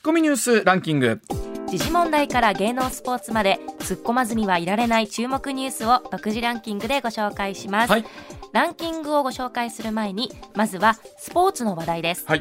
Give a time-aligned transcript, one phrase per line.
[0.00, 1.20] ッコミニュースランキング。
[1.68, 8.04] 時事問題から芸能スポーツまで突っ込まずにはいられない注目ニュースを独自ランキングでご紹介します、はい。
[8.52, 12.24] ランキングをご紹介する前にまずはスポーツの話題です。
[12.26, 12.40] はい。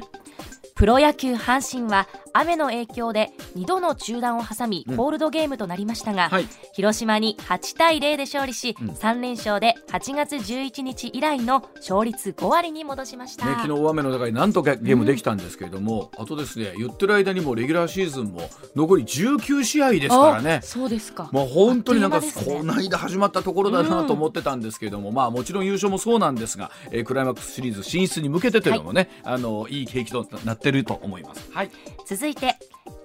[0.73, 4.97] プロ野球阪神は雨の影響で2度の中断を挟みうん。
[4.97, 6.47] コールドゲームとなりましたが、はい。
[6.73, 8.89] 広島に8対0で勝利し、うん。
[8.89, 20.53] 3連勝で8月11日以来の勝率5割に戻しました、ね、昨日大雨の中になんとかゲームできたんですけれども、あとですね言ってる間にもレギュラーシーズンも残り19試合ですからね。
[20.55, 21.29] あそうですか。
[21.31, 31.49] もう本当になんかこの間始まったところだなと思ってたんですけれども、まあもちろん優勝もそうなんですが、えークライマックスシリーズ進出に向けてというのもね、あのいい景気となってると思います。
[31.51, 31.71] はい。
[32.05, 32.57] 続続いて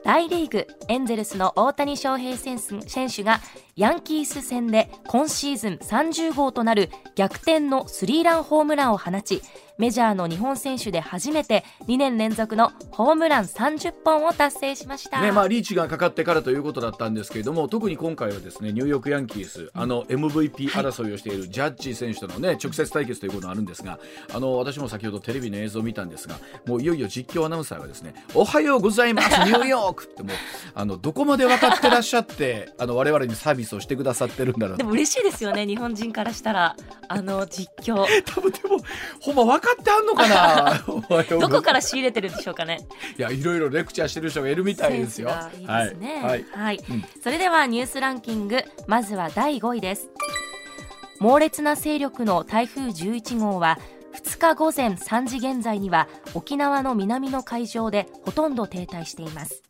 [0.05, 2.59] 大リーグエンゼルスの大谷翔平選
[3.09, 3.39] 手が
[3.77, 9.43] ヤンキース戦で今シーズン30号となる逆転のスリーランホームランを放ち
[9.77, 23.99] メジャーの日本選手で初めて2年連続のホームラン30本を達成しました、ねまあ、リーチがかかってからということだったんですけれども特に今回はですねニューヨークヤンキースあの MVP 争いをしているジャッジ選手との、ね、直接対決ということがあるんですが
[24.33, 30.37] あの私も先ほどテレビの映像を見たんですがもういよいよ実況アナウンサーがですねおはようございますニューヨークってもう
[30.75, 36.77] あのどこまで分かってらっしゃってあの我々にサービスをしてくださってるんだろうでも嬉しいですよね日本人からしたら。
[37.09, 38.05] あの実況。
[38.25, 38.79] 多分でも
[39.21, 40.85] ほんま分かってあんのかな？
[41.39, 42.87] どこから仕入れてるんでしょうかね。
[43.19, 45.31] いやいろいろレクチャーしてる人がいるみたいですよ。
[45.59, 46.21] いいですね。
[46.23, 47.05] はい、はい、うん。
[47.23, 48.65] それではニュースランキング。
[48.87, 50.09] まずは第5位です。
[51.21, 53.79] 猛烈な勢力の台風11号は
[54.15, 59.63] 2日午前3時現在には沖縄の南の海上でほとんど停滞しています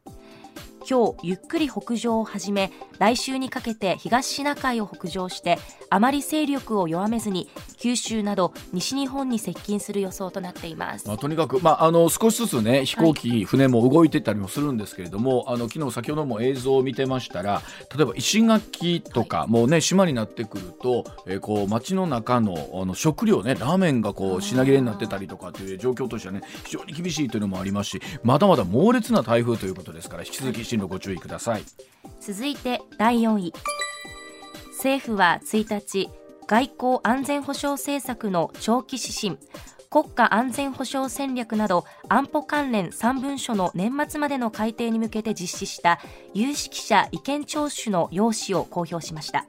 [0.88, 7.48] 今日ゆっくり北上を始め来週にかけて東シナ海を北上してあまり勢力を弱めずに
[7.84, 11.06] 九州など西日本に接近する予想となっています。
[11.06, 17.60] まあ、とにかく、まあ、あの少しずつね飛行機、船も動いていったりもするんですけれどもあの昨日先ほども映像を見てましたら
[17.94, 31.64] 例えば石垣とか、もうね島になってくると、えーこう街の中のあの食料ねラーメンがこう品切れになってたりとかという状況としてはね非常に厳しいというのもありますしまだまだ猛烈な台風ということですから引き続き進路ご注意ください。
[32.20, 33.52] 続いて第4位。
[34.84, 36.10] 政府は1日
[36.46, 39.38] 外交安全保障政策の長期指針
[39.88, 46.00] 国家安全保障戦略など安保関連3文書の年末までの改定に向けて実施した
[46.34, 49.46] 有識者意見聴取の要旨を公表しました。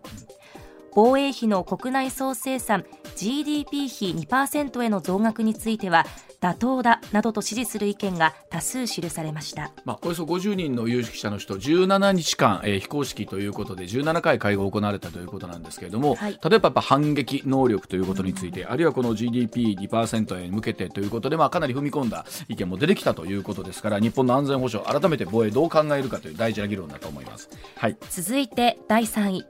[0.93, 2.85] 防衛費の国内総生産
[3.17, 6.05] GDP 比2%への増額については
[6.39, 9.71] 妥当だなどと支持する意見が多数記されました。
[9.83, 16.39] まあ、およそ50人の有識者の人17日間、えー非公式ということで17回会合が行われたということなんですけれども、はい。
[16.43, 27.49] 例えばやっぱ反撃能力ということについて、あるいはこの GDP2% へ向けてということで、まあ、かなり踏み込んだ意見も出てきたということですから日本の安全保障改めて防衛どう考えるかという大事な議論だと思います。
[27.77, 27.97] はい。
[28.09, 29.45] 続いて第3位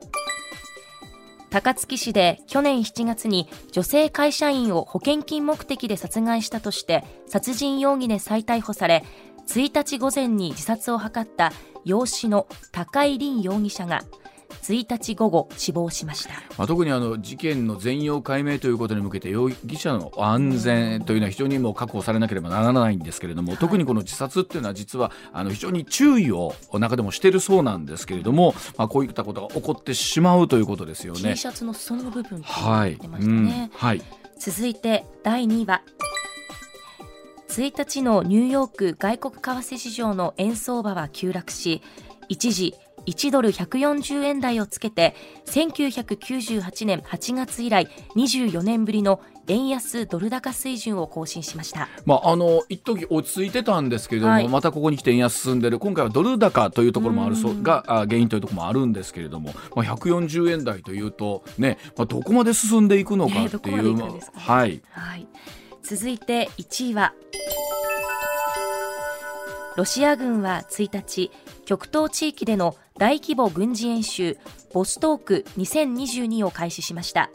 [1.55, 9.05] 高槻市で去年7月に女性会社員を保険金目的で殺害したとして殺人容疑で再逮捕され
[9.47, 11.53] 1日午前に自殺を図った
[11.85, 14.01] 養子の高井凜容疑者が
[14.73, 16.33] 1日午後死亡しました。
[16.57, 31.35] まあ、特にあの事件の全容解明ということに向けて容疑者の安全というのは非常にもう確保されなければならないんですけれども、特にこの自殺っていうのは実はあの非常に注意を中でもしているそうなんですけれども、まあ、こういったことが起こってしまうということですよ T ね。
[31.35, 32.97] シャツの裾の部分はい、
[33.73, 34.01] はい、
[34.39, 35.81] 続いて第2位は
[37.49, 41.81] 1日のニューヨーク外国為替市場の円相場は急落し
[42.27, 42.73] 一時
[43.05, 51.87] 1ドル140円台をつけて1998年8月以来24年ぶりの円安ドル高水準を更新しました。
[52.05, 54.47] まあ、あの一時落ち着いてたんですけれども、はい。
[54.47, 55.77] またここに来て円安進んでる。
[55.77, 63.95] 今回はドル高というところもあるそうがあ原因というところもあるんですけれども、まあ、140円台というとね、まあ、どこまで進んでいくのかねっていう、
[64.33, 64.81] はい。
[64.89, 65.27] はい、
[65.83, 67.13] 続いて1位は
[69.75, 71.31] ロシア軍は1日
[71.65, 74.37] 極東地域での大規模軍事演習
[74.73, 77.29] ボストーク2022を開始しました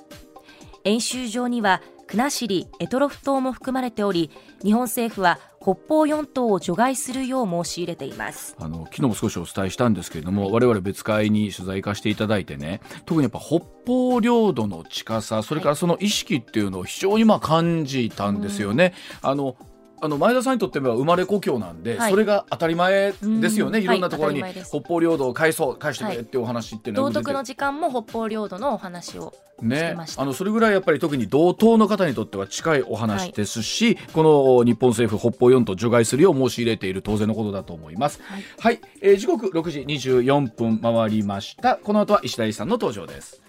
[0.85, 4.31] 演習場には国後択捉島も含まれており
[4.65, 18.95] 日本政府は北方四島を除外するよう申し入れていますあの昨日も少しお伝えしたんですけれども我々別会に取材行かせていただいてね特にやっぱ北方領土の近さそれからその意識っていうのを非常にまあ感じたんですよね。
[19.23, 19.57] あの
[20.03, 22.11] あの前田さんにとっては生まれ故郷なんで、はい。
[22.11, 23.85] それが当たり前ですよね、うん。
[23.85, 30.23] いろんなところに、北方領土を返そう返してくれっていうお話っていうのは道徳の時間も北方領土のお話をしてねまし、た。
[30.23, 38.21] あのそれぐらいやっぱり特に同等の方にとっては近いお話ですし、この日本政府北方四島除外するよう申し入れている当然のことだと思います。
[38.23, 38.45] はい。
[38.59, 41.77] はい、えー時刻6時24分回りました。
[41.77, 43.40] この後は石田さんの登場です。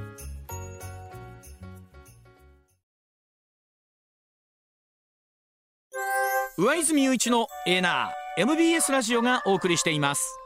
[6.57, 10.39] 上泉雄一のエーナー MBS ラジオがお送りしています。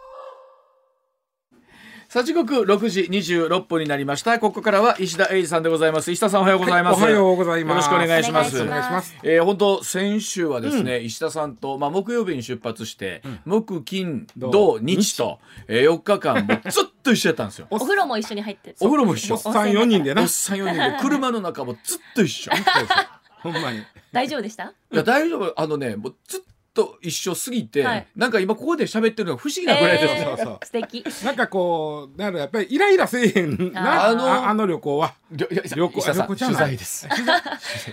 [2.11, 4.37] さあ時刻6時26分になりました。
[4.37, 6.11] ここからは石田英二さんでございます。
[6.11, 7.85] 石田さんおはようございます、おはようございます。
[7.89, 8.61] よろしくお願いします。
[8.63, 9.15] お願いします。
[9.23, 17.67] えー本当先週はですね、石田さんと、まあ、木曜日に出発して、木金土土日と、えー、4日間もうずっと一緒やったんですよ。
[17.71, 18.75] お風呂も一緒に入って。
[18.81, 19.35] お風呂も一緒。
[19.35, 20.23] おっさん4人でな。
[20.23, 20.97] おっさん4人で。
[21.01, 22.51] 車の中もずっと一緒。
[22.51, 22.55] い
[23.41, 23.85] ほんまに。
[24.11, 24.73] 大丈夫でした？
[24.91, 25.53] や大丈夫。
[25.55, 26.41] あのねもうずっ
[26.73, 28.07] と一緒すぎて、はい。
[28.15, 31.03] なんか今ここで喋ってるのが不思議なぐらいです、えーそうそう素敵。
[31.25, 35.13] なんかこうなるやっぱりイライラせえへんなあのあの旅行は。
[35.31, 35.47] 旅
[35.89, 37.07] 行さん 取材です。
[37.09, 37.23] 取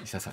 [0.05, 0.21] 材。
[0.21, 0.33] さん、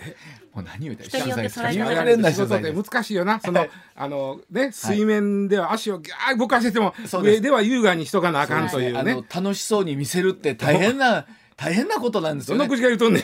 [0.54, 7.36] もう何言うて取材仕事って難しいよなそのあのね水面では足をギャー動かしててもそうです。
[7.36, 11.26] 上では優雅にしとかなあかんというあねの楽しそうに見せるって大変な
[11.58, 12.52] 大変なことなんです。
[12.52, 12.68] よね。
[12.68, 13.24] どの口が言うとんねん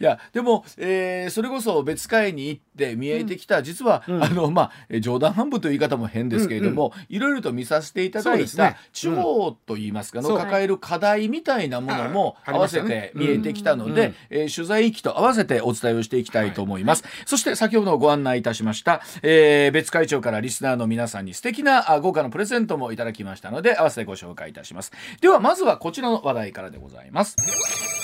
[0.00, 8.76] いやでも、えーそれこそ別会に行って見えてきた、実は、あのまあえー冗談半分という言い方も変ですけれども、いろいろと見させていただいたね。
[8.92, 17.04] 地方といいますかの、抱える課題みたいなものも合わせて見えてきたので、うんえー取材行きと合わせてお伝えをしていきたいと思います。
[17.26, 24.92] そして先ほどご案内いたしました、えー別会長からリスナーの皆さんに素敵なあ豪華なプレゼントもいただきましたので合わせてご紹介いたします。
[25.20, 27.95] ではまずはこちらの話題からでございます。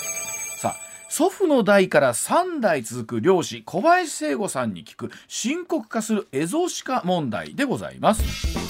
[1.13, 8.62] 祖父の代から3代続く漁師小林聖吾さんに聞く深刻化するエゾシカ問題でございます。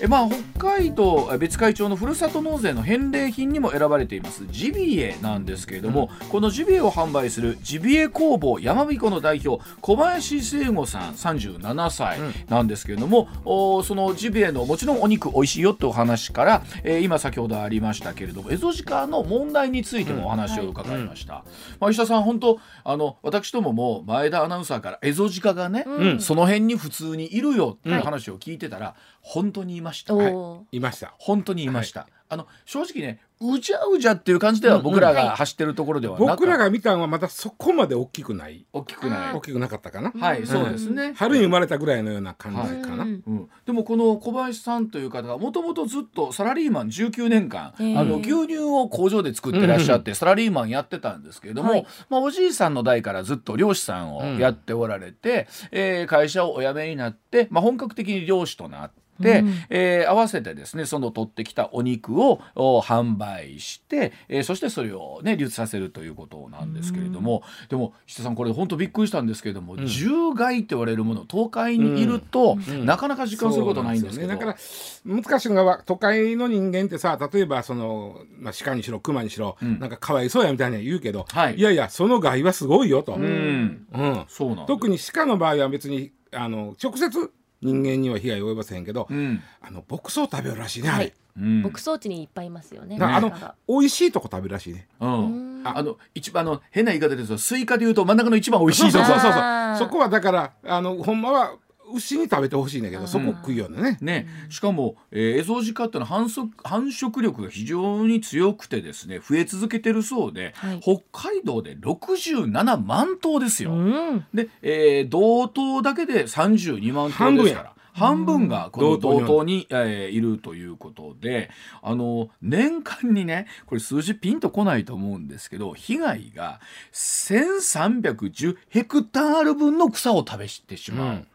[0.00, 0.28] えまあ、
[0.58, 4.46] 北海道え別海町のふるさと納税の返礼品にも選ばれています。
[4.50, 21.44] ジビエなんですけれども、このジビエを販売するジビエ工房山彦の代表小林聖吾さん37歳なんですけれども、おそのジビエのもちろんお肉美味しいよってお話から、えー今先ほどありましたけれどもエゾジカの問題についてもお話を伺いました、
[21.78, 26.20] まあ、石田さん本当あの私どもも前田アナウンサーからエゾジカがね、うん。
[26.20, 28.94] その辺に普通にいるよっていう話を聞いてたら、
[29.28, 30.32] 本当にいました、おはい。
[30.32, 31.12] ーいました。
[31.18, 38.64] 本当にいました、あの正直ねうじゃうじゃっていう感じでは僕らが走ってるところではなく、僕らが見たのはまだそこまで大きくない。
[38.72, 39.34] 大きくない。
[39.34, 40.10] 大きくなかったかな。
[40.18, 40.46] はい、うん。
[40.46, 43.04] そうですね、春に生まれたぐらいのような感じかな。
[43.04, 51.86] うんうん、でもこの小林さんという方がもともとずっとサラリーマン19年間、あの牛乳を工場で作ってらっしゃって、サラリーマンやってたんですけれども、はい。
[52.08, 58.90] まあ、おじいさんの代からずっと漁師さんをやっておられて、えー会社をお辞めになって、まあ、本格的に漁師となっ
[59.22, 59.40] て。
[59.40, 59.54] うん。
[59.68, 72.86] えー合わせてですねその取ってきたお肉をお販売して、えーそしてそれをね流通させるということなんですけれども、でも石田さんこれ本当びっくりしたんですけれども、獣害って言われるもの東海にいると、ん。
[72.86, 74.32] なかなか実感することないんですけど。
[74.32, 74.38] ね。
[74.38, 74.56] だから
[75.04, 79.78] 難しいのが都会の人間ってさ例えばその、まあ、鹿にしろ熊にしろ、ん。
[79.78, 81.60] なんかかわいそうやみたいに言うけど、はい。
[81.60, 83.86] やいやその害はすごいよと、うん。
[83.92, 84.24] うん。
[84.28, 87.32] そうなん特に鹿の場合は別にあの直接
[87.62, 89.42] 人間には被害を及ぼせへんけど、うん。
[89.60, 91.06] あの牧草食べるらしいねはい。
[91.06, 92.98] うん牧草地にいっぱいいますよね。
[93.00, 93.32] あの
[93.68, 94.88] 美味しいとこ食べるらしいね。
[94.98, 99.04] あの一番あの変な言い方ですとスイカで言うと真ん中の一番美味しいとこ。
[99.04, 101.56] そうそうそうそこはだからあのほんまは
[101.94, 110.80] 牛に食べてほしいんだけど、そこ食いようねね、しかも、えー、エゾジカってのは繁殖繁殖力が非常に強くてですね増え続けてるそうで、はい。
[110.80, 113.72] 北海道で67万頭ですよ。
[113.72, 114.26] うん。
[114.34, 117.75] で、えー、道東だけで32万頭ですから。
[117.96, 121.50] 半分がこの道東に、えーいるということで
[121.82, 126.60] あの年間にねこれ数字ピンとこないと思うんですけど被害が
[126.92, 131.08] 1310ヘクタール分の草を食べてしまう。
[131.08, 131.26] うん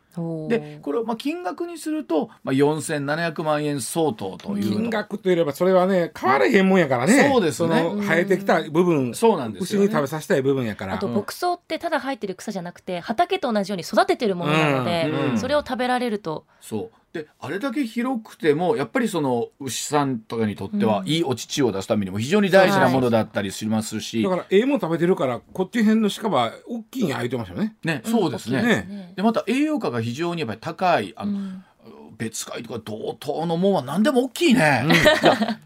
[0.49, 4.71] でこれをまあ金額にすると、まあ、4700万円相当という。
[4.71, 7.29] 金額といえばそれはね変われへんもんやからね。
[7.29, 7.83] そうですね。
[7.83, 10.95] の生えてきた部分そうなんです牛よ、ね、に食べさせたい部分やから。
[10.95, 15.31] あと牧草ってただ生えてる草じゃなくて畑と同じように育ててるものなので、うん。
[15.31, 15.39] うん。
[15.39, 16.45] それを食べられると。
[16.59, 27.75] そうであれだけ広くてもやっぱりその牛さんとかにとっては、いいお乳を出すためにも非常に大事なものだったりしますし、だからええもん食べてるからこっち辺の鹿は大きいに入ってましたよね。
[27.83, 28.61] ね、そうですね。
[28.61, 29.13] ね。
[29.15, 31.61] でまた栄養価が非常にやっぱり高いあの、
[32.21, 34.85] 別海とか同等のもんは何でも大きいね、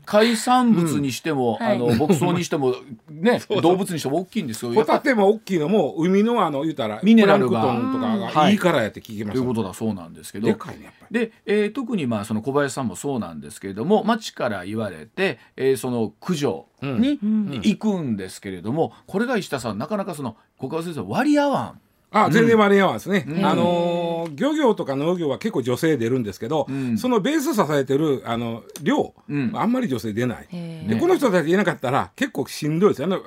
[0.05, 2.73] 海産物にしても、うんあの牧草にしても
[3.09, 4.73] ね 動物にしても大きいんですよ。
[4.73, 7.61] やホタテも大きいのも海のあの言うたらミネラルが。
[7.61, 10.47] プランクトンとかうんがいいからやって聞きました、ということだそうなんですけど。
[10.47, 11.19] でかいねやっぱり。
[11.19, 17.51] で、えー特にまあその小林さんもそうなんですけれども町から言われて、えーその駆除にん。
[17.63, 21.79] 行くんですけれども、これが石田さんなかなかその小川先生割り合わん。
[22.17, 23.45] あ全然割り合わんですね、うん。
[23.45, 26.97] あのー漁業とか農業は結構女性出るんですけど、うん。
[26.97, 29.51] そのベース支えてるあの量、うん。
[29.53, 30.47] あんまり女性出ない、
[30.87, 33.07] でこの人たちいなかったら結構しんどいですよ。
[33.07, 33.17] ね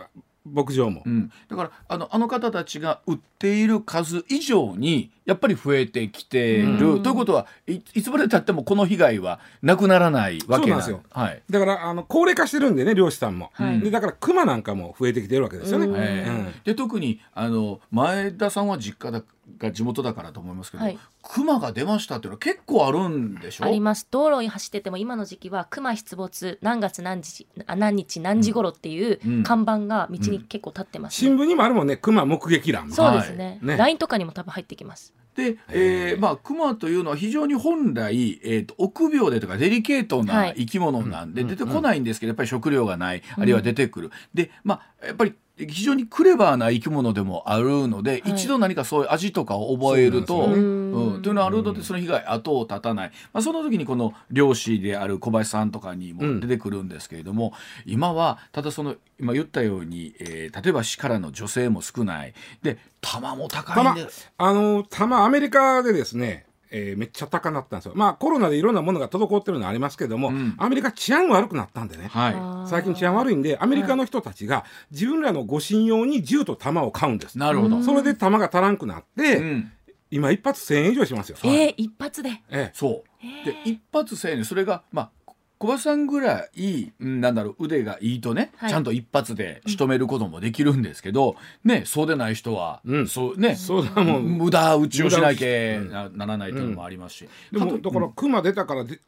[0.52, 7.02] 牧場も、うん、だからあのあの方たちが売っている数以上にやっぱり増えてきている、うん。
[7.02, 11.02] ということはいいつまでたってもこの被害はなくならないわけなんですよ。
[11.10, 11.42] はい。
[11.50, 13.80] だからあの高齢化してるんでね漁師さんも、はい。
[13.80, 19.22] でだからクマなんかも増えてきてるわけですよね、で特にあの前田さんは実家だ
[19.58, 20.98] が地元だからと思いますけど、はい。
[21.22, 23.64] 熊が出ましたっていうのは結構あるんでしょ？
[23.64, 24.06] あります。
[24.10, 29.42] 道路に走ってても今の時期は熊出没何月何日あ何日何時頃っていううん。
[29.42, 33.92] 看板が道に結構立ってます、ね新聞にもあるもんねクマ目撃欄そうですね,、はい。
[33.92, 33.98] ね。
[33.98, 35.14] とかにも多分入ってきます。
[35.34, 40.54] で、えーまあ、熊というのは非常に本来、えー、と臆病でとかデリケートはない。
[40.56, 41.48] 生き物なんで、うん。
[41.48, 45.34] 出てこないんですけどやっぱり食料がないあるいは出てくる、でまあやっぱり
[45.66, 48.22] 非常にクレバーな生き物でもあるので、はい。
[48.26, 50.44] 一度何かそういう味とかを覚えると。
[50.46, 57.52] そううん、というのはあるのでその被害後を絶たない、まあ、その時にこの漁師である小林さんとかにも出てくるんですけれども、
[57.86, 62.34] 今はただその今言ったように、えー例えば市からの女性も少ない。
[62.62, 63.94] で玉も高いん玉。
[63.94, 64.06] で
[64.38, 67.92] あの玉アメリカでですねえーめっちゃ高なったんですよ。
[67.94, 70.54] まあコロナでいろんなものが滞ってるのはありますけども、うん。
[70.58, 72.68] アメリカ治安悪くなったんでね、はい。
[72.70, 77.84] 最近治安悪いんでアメリカの人たちが自分らの護身用に銃と弾を買うんです、なるほど、うん。
[77.84, 79.72] それで弾が足らんくなって、うん。
[80.10, 82.30] 今一発1000円以上しますよ、えー、一発で。
[82.30, 82.70] ええ。
[82.72, 83.44] そう。
[83.44, 85.10] で一発1000円でそれがまあ
[85.58, 88.70] 小林さんぐらい、うんなんだろう腕がいいとね、はい。
[88.70, 93.08] ちゃんと一発で仕留めることもできるんですけど、ねそうでない人は、うん。
[93.08, 93.56] そうね。
[93.56, 94.22] そうだもん。
[94.22, 99.00] 無駄打ちをしなきゃうんなならないというのもありますし、でもだから熊出たからで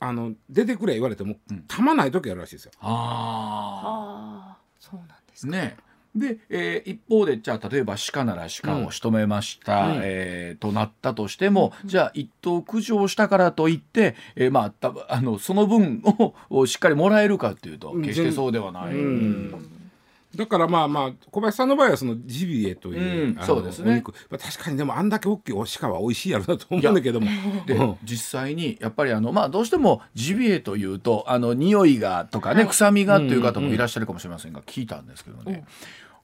[0.00, 1.64] あの出てくれ言われても、うん。
[1.66, 2.72] 弾ない時あるらしいですよ。
[2.80, 4.56] あああ。
[4.80, 5.76] そうなんですね
[6.16, 18.94] で、えー一方でじゃあ例えば鹿なら鹿を仕留めました、うんえーとなったとしても、じゃあ一頭駆除したからといって、えーまあたあのその分ををしっかりもらえるかっていうとうん決してそうではない。
[18.94, 19.72] うん。
[20.34, 23.92] だからまあまあ小林さんの場合はそのジビエという、うんそうですね。
[23.92, 24.12] お肉。
[24.28, 27.26] まあ、確かにでもあんだけ大きいお鹿は美味しいやろなと思うんだけども。
[27.66, 27.96] で、うん。
[28.04, 32.68] 実際にやっぱりあのまあどうしてもジビエというとあの匂いがとかね、はい。
[32.68, 35.64] 臭みがという方もいらっしゃるかもしれませんが、聞いたんですけどね、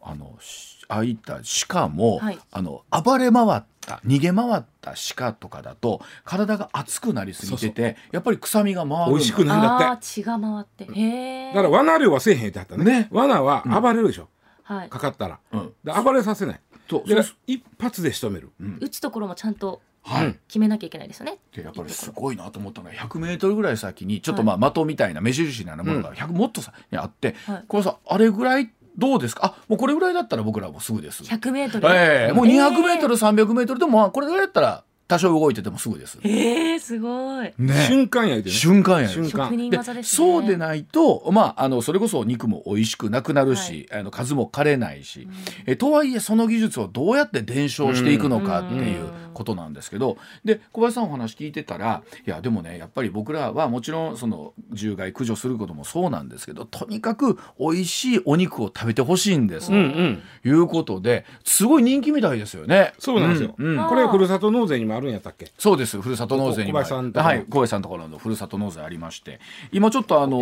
[0.02, 2.38] あのしああいった鹿も、はい。
[2.50, 10.02] あの暴れ回った逃げ回った鹿とかだと体が熱くなりすぎててやっぱり臭みが回る美味しくないんだって。
[10.02, 10.84] 血が回って。
[10.92, 11.54] へえ。
[11.54, 12.84] だから罠漁はせえへんってあったね。
[12.84, 13.08] ね。
[13.10, 14.28] 罠は暴れるでしょ、
[14.64, 14.88] はい。
[14.88, 15.38] かかったら。
[15.52, 15.72] うん。
[15.84, 16.54] で暴れさせない。
[16.54, 17.02] でそう。
[17.06, 17.36] そう。
[17.46, 21.38] 一発で仕留める、打つところもちゃんとはい、うん決めなきゃいけないですよね。
[21.54, 27.64] でやっぱりすごいなと思ったのが100メートルぐらい先にちょっとまあ的みたいな目印のようなものが100もっとさにあって、はい。
[27.66, 29.54] これさあれぐらいどうですか？
[29.58, 31.22] あもうこれぐらいだったら僕らもすぐです。
[31.22, 31.88] 100メートル。
[31.94, 36.18] ええもうえー200メートル、300メートルでもまあこれぐらいだったら多少動いててもすぐです。
[36.22, 37.52] えー、すごい。
[37.58, 37.74] ね。
[37.86, 38.54] 瞬間やいてね。
[38.54, 39.30] 瞬間や瞬間。
[39.48, 40.26] 職人で技ですね。
[40.26, 45.28] そうでないと、まあ、あのそれこそ肉も美味しくなくなるし、あの数も枯れないし、
[45.66, 60.22] えとはいえその技術をどうやって伝承していくのかっていうことなんですけど、で小林さんお話聞いてたらいやでもねやっぱり僕らはもちろんその獣害駆除することもそうなんですけどとにかく美味しいお肉を食べてほしいんですと、うんうん。
[60.44, 62.92] いうことですごい人気みたいですよね。
[62.98, 63.88] そうなんですよ、うんうん。
[63.88, 65.52] これふるさと納税にもあるんやったっけ？
[65.58, 69.40] そうですふるさと納税にも小林さんはい小林さんのところのふるさと納税ありまして
[69.72, 70.40] 今ちょっとあの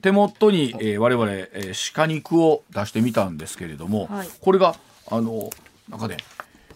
[0.00, 4.28] 手元に、えー、我々、えー、鹿肉を出してみたんですけれども、はい。
[4.40, 4.76] これが
[5.10, 5.50] あの
[5.88, 6.16] なんかね、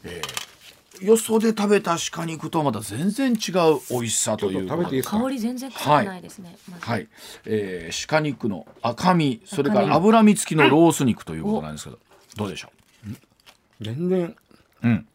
[0.04, 0.55] えー、
[1.00, 6.84] よそで食べた鹿肉とはまた全然違う美味しさというと香り全然臭くないですね、まず。
[6.84, 7.08] はい、
[7.44, 11.98] えー、鹿肉の赤身それから脂身付きのロース肉ということなんですけど
[12.36, 12.70] どうでしょ
[13.80, 14.36] 全然。
[14.82, 15.06] う、うん、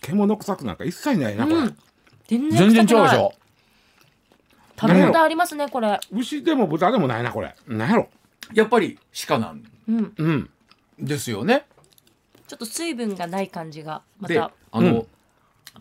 [0.00, 1.76] 獣臭くなんか一切ないなこれ、うん
[2.28, 3.32] 全然違うでしょ？
[4.80, 6.00] 食べ応えありますねこれ。
[6.10, 7.54] 牛でも豚でもないなこれ。
[7.68, 8.08] なんやろ？
[8.52, 8.98] やっぱり
[9.28, 9.62] 鹿なん。
[9.88, 10.12] うん。
[10.16, 10.50] うん。
[10.98, 11.66] ですよね
[12.46, 15.06] ちょっと水分がない感じがまでたあの、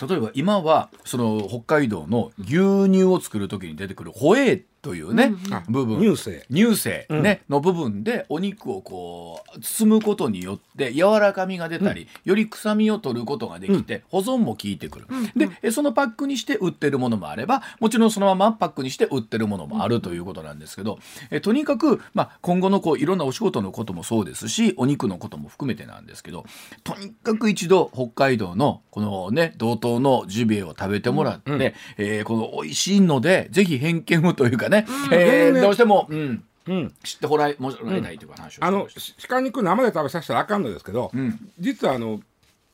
[0.01, 0.07] うん。
[0.07, 5.99] 例えば今はその北海道の牛乳を作る時に出てくるホエーというね、あ部分。
[5.99, 20.99] 乳製乳製、ねの部分でお肉をこう包むことによって柔らかみが出たり、より臭みを取ることができて、保存も効いてくる、でえそのパックにして売ってるものもあればもちろんそのままパックにして売ってるものもあるということなんですけど、
[21.31, 26.45] えとにかく、まあ、今後のこういろんなお仕事のこともそうですしお肉のことも含めてなんですけど
[26.83, 34.74] とにかく一度北海道のこのね道東のジビエを食べてもらって、えーこの美味しいのでぜひ偏見をというかね、
[35.11, 36.93] えーねどうしても、うん、うん。
[37.03, 38.87] 知ってもらいもらいたいという話をしてあの
[39.27, 41.39] 鹿肉生で食べさせたらあかんのですけど、ん。
[41.59, 42.19] 実はあの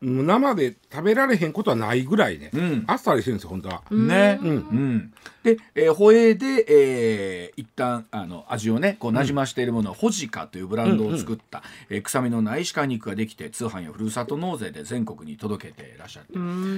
[0.01, 2.84] 生で食べられへんことはないぐらいね、ん。
[2.88, 3.84] あっさりしてるんですよ本当は。
[3.91, 4.50] ね、うん。
[4.50, 5.13] うん
[5.44, 16.34] で、えー、ホエーで、えー、一旦あの味をねこうなじましているものは、ホジカというブランドを作った、えー臭みのない鹿肉ができて通販やふるさと納税で全国に届けていらっしゃって。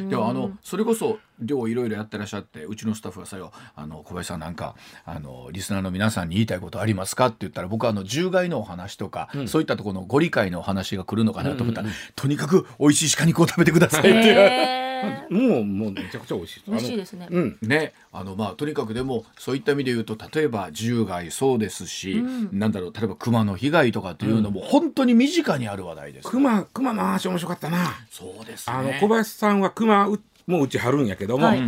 [0.10, 14.93] ではあのそれこそ量いろいろやってらっしゃってうちのスタッフがさよあの小林さんなんかあのリスナーの皆さんに言いたいことありますかって言ったら僕はあの獣害のお話とか、そういったところのご理解のお話が来るのかなと思ったら、とにかく美味しい鹿肉を食べてくださいっていう。
[15.30, 16.60] もうもうめちゃくちゃ美味しい。
[16.60, 16.72] です。
[16.72, 17.28] 美味しいですね。
[17.30, 17.58] あのうん。
[17.62, 27.96] ね、あのまあとにかくでもそういった意味で言うと例えば獣害そうですし、なんだろう例えば熊の被害とかっていうのも本当に身近にある話題です、熊熊の話面白かったな。
[28.10, 28.76] そうですね。
[28.76, 31.62] あの小林さんは熊うもううちはるんやけども、はい。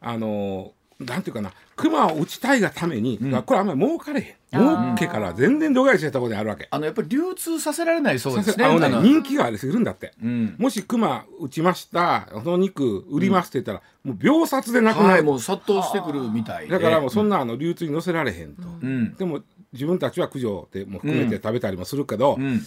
[0.00, 6.68] あのなんていうかな熊を打ちたいがために、これあんまり儲かれへん儲けから全然度外視したところにあるわけ。
[6.70, 8.64] あのやっぱり流通させられないそうですね。
[8.64, 8.78] あの。
[8.78, 10.12] ね人気があれするんだって。
[10.22, 10.54] うん。
[10.58, 16.72] もし熊打ちましたその肉売りますって言ったら、もう秒殺でなくなる、はいもう殺到してくるみたいで。
[16.72, 19.14] だからもうそんなあの流通に載せられへんと、うん。
[19.14, 19.40] でも
[19.72, 22.62] 自分たちは駆除でも含めて食べたりもするけど、うん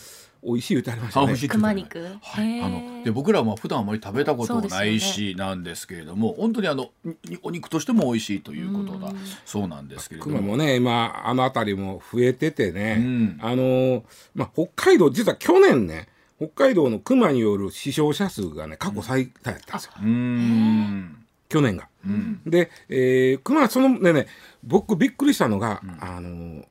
[0.46, 1.36] 美味しい言ってありましたね。
[1.48, 2.00] 熊肉？
[2.22, 9.12] はい、あので僕らは普段あまり食べたこともないしなんですけれども、本当にあのにお肉としても美味しいということだ。
[9.44, 10.38] そうなんですけれども。
[10.38, 13.40] 熊もね今あの辺りも増えててね、うん。
[13.42, 14.04] あのー
[14.36, 20.08] まあ、北海道実は去年ね北海道の熊による死傷者数がね過去最多やったんですよ、うー。
[20.08, 21.88] ん去年が。
[22.06, 22.42] うん。
[22.46, 24.28] で、えー、熊そのねね
[24.64, 26.66] 僕びっくりしたのが、あのー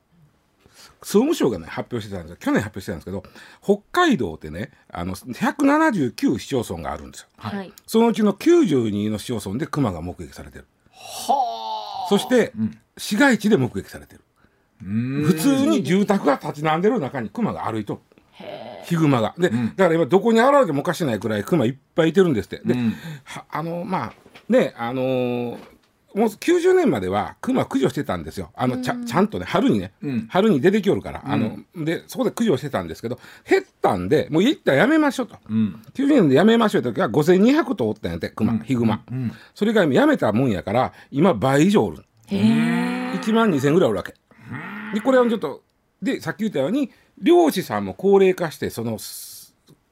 [1.05, 2.37] 総務省がね発表してたんですよ。
[2.41, 3.23] 去年発表してたんですけど
[3.63, 7.29] 北海道ってねあの179市町村があるんですよ。
[7.37, 7.73] はい。
[7.87, 10.67] そのうちの92の市町村で熊が目撃されてる。
[10.90, 12.53] はそして、
[12.97, 14.21] 市街地で目撃されてる。
[14.83, 15.25] うん。
[15.25, 18.01] 普通に住宅が立ち並んでる中に熊が歩いとる。
[18.85, 19.35] ヒグマが。
[19.38, 19.69] で、ん。
[19.77, 22.61] だから今どこに現れてもおかしないくらい熊いっぱいいてるんですって。
[22.64, 22.95] で、うん。
[23.25, 24.12] はあのまあ
[24.49, 25.74] ねあのー
[26.14, 28.50] もう90年までは熊駆除してたんですよ。
[28.55, 30.27] あのちゃちゃんとね春にね、うん。
[30.29, 35.83] 春に出てきよるから、あのでそこで駆除してたんですけど減ったんでもう一旦やめましょうと、うん。
[35.92, 39.33] 90年でやめましょうと時は5200頭おったんやって熊、ヒグマ、うん。
[39.55, 42.40] それが今やめたもんやから今倍以上おるへえ
[43.14, 44.14] 1万2000ぐらいおるわけ。
[44.94, 45.62] でこれはちょっと
[46.00, 49.34] でさっき言ったように漁師さんも高齢化してそのす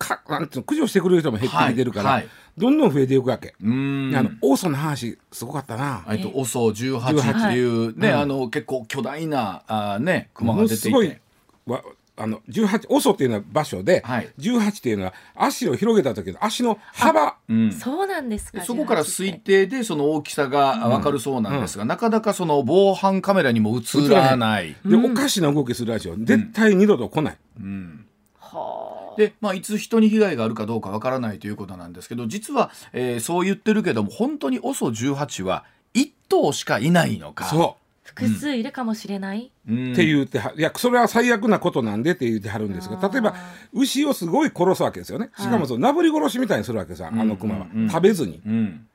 [0.02, 3.54] かなんていうの駆除してくれる人も減ってきてるから、はいはいどんどん増えていくわけ。
[3.62, 6.04] うーんであのオーソの話すごかったな。
[6.10, 11.20] えっと、オソ18っていうね、うんあの結構巨大なあーね熊もが出ていのすごいて。
[11.64, 11.82] わ
[12.14, 24.76] あの18オソっていうのは場所で、はい18っていうのは足を広げた時の足の幅うんそうなんですかでそこから18推定でその大きさが分かるそうなんですが、なかなかその防犯カメラにも映らない。
[24.84, 27.38] で、おかしな動きするらしいよ絶対二度と来ない。
[27.60, 28.04] うん
[28.38, 37.44] はで、まあ、いつ人に被害があるかどうかわからないということなんですけど実は、えーそう言ってるけども本当に OSO18 は1頭しかいないのか。
[37.44, 39.88] そ複数いるかもしれない、うん。
[39.90, 43.34] うって言ってはいやそれは最悪なことなんでって言ってはるんですが例えば
[43.72, 45.30] 牛をすごい殺すわけですよね。
[45.38, 47.82] しかもそのなぶり殺しみたいにするわけさ、あの熊は、うん。
[47.82, 47.90] うん。
[47.90, 48.40] 食べずに。
[48.44, 48.86] うん。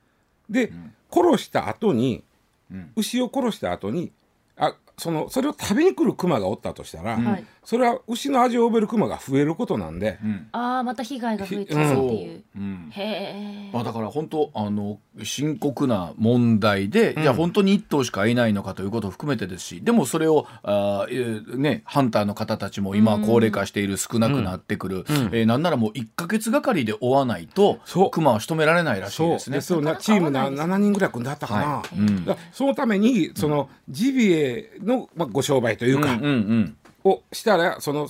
[0.50, 0.72] で、
[1.10, 2.22] 殺した後に、
[2.70, 2.92] うん。
[2.96, 4.12] 牛を殺した後に
[4.58, 10.48] あそのそれを食べに来る熊がおったとしたら、はいそれは牛の味を覚える熊が増えることなんで、うん。
[10.52, 12.90] ああまた被害が増えちゃうっていう、うん。
[12.90, 28.10] へえまあ、だから本当あの深刻な問題で、じゃあ本当に1頭しかいないのかということを含めてですしでもそれをあー、えーね、ハンターの方たちも今は高齢化している少なくなってくる、えーなんならもう1か月がかりで追わないとそう。
[28.10, 29.58] 熊は仕留められないらしいですね。
[29.58, 30.68] でそうチームな合わないです。
[30.68, 31.98] ね7人ぐらい組んであったかな、はい。
[31.98, 32.24] うん。
[32.24, 36.76] だからそのためにそのジビエの、まあ、ご商売というか、うんうん
[37.08, 38.08] をしたらその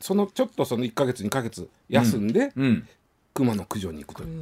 [0.00, 2.64] そのちょっとその1か月2か月休んで、うん。
[2.64, 2.88] うん。
[3.38, 4.38] 熊の駆除に行くという。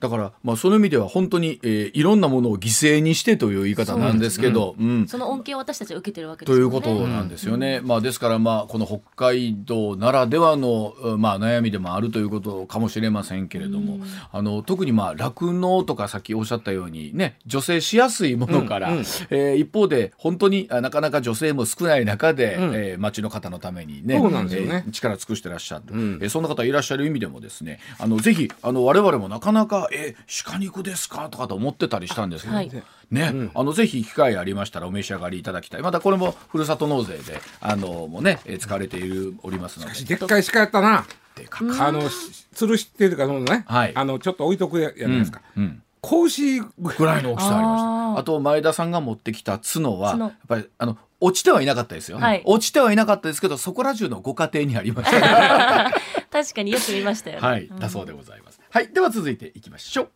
[0.00, 5.08] だから、まあ、その意味では本当に、えーいろんなものを犠牲にしてという言い方なんですけど、うん。
[5.08, 6.70] その恩恵を私たちは受けてるわけですよね。
[6.70, 7.80] ということなんですよね。
[7.82, 13.98] まあ、ですから、まあ、この北海道ならではの、うんまあ、悩みでもあるということかもしれませんけれども、
[14.30, 19.04] あの特にまあ酪農とかさっきおっしゃったようにね女性しやすいものから、うんうん。
[19.30, 22.62] えー一方で本当にあなかなか女性も少ない中で、うん。
[22.74, 24.84] えー町の方のためにねそうなんですよね。
[24.86, 26.18] えー力尽くしてらっしゃる、うん。
[26.22, 30.14] えーそんな方いらっしゃる意味でもですねあのぜひあの我々もなかなか「え
[30.44, 32.70] 鹿肉ですか?」とかと思ってたりしたんですけど、はい。
[33.10, 35.82] ね、あのぜひ機会ありましたらお召し上がりいただきたい。
[35.82, 40.04] またこれもふるさと納税であのもねえー使われているおりますので。
[40.04, 41.06] でっかい鹿やったな。
[41.34, 43.92] でかかあのし吊るしっていうかそのね、はい。
[43.94, 45.40] あのちょっと置いとくやじゃないですか。
[45.56, 47.82] うん子牛ぐぐらいの大きさありまし
[48.14, 48.20] た。
[48.20, 50.24] あと前田さんが持ってきた角は角。
[50.24, 55.90] やっぱりあの落ちてはいなかったですよ、はい落ちてはいなかったですけどそこら中のご家庭にありました、
[56.30, 57.46] 確かによく見ましたよね。
[57.46, 58.60] はい、だそうでございます。
[58.70, 60.10] はい、では続いていきましょう。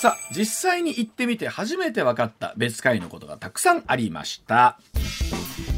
[0.00, 4.78] さあ、実際に行ってみて初めて分かった別海のことがたくさんありました。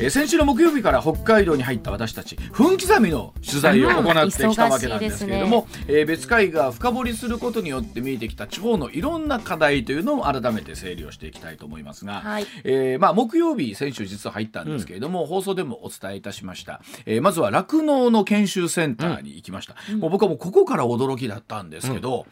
[0.01, 12.47] えー先週の木曜日から北海道に入った私たち分刻みの取材を行ってきたわけなんですけれども、えー別海が深掘りすることによって見えてきた地方のいろんな課題というのを改めて整理をしていきたいと思いますが、はい。
[12.65, 22.27] えーまあ、木曜日先週実は入ったんですけれども、放送でもお伝えいたしました、えーまずは酪農の研修センターに行きました、もう僕はもうここから驚きだったんですけど、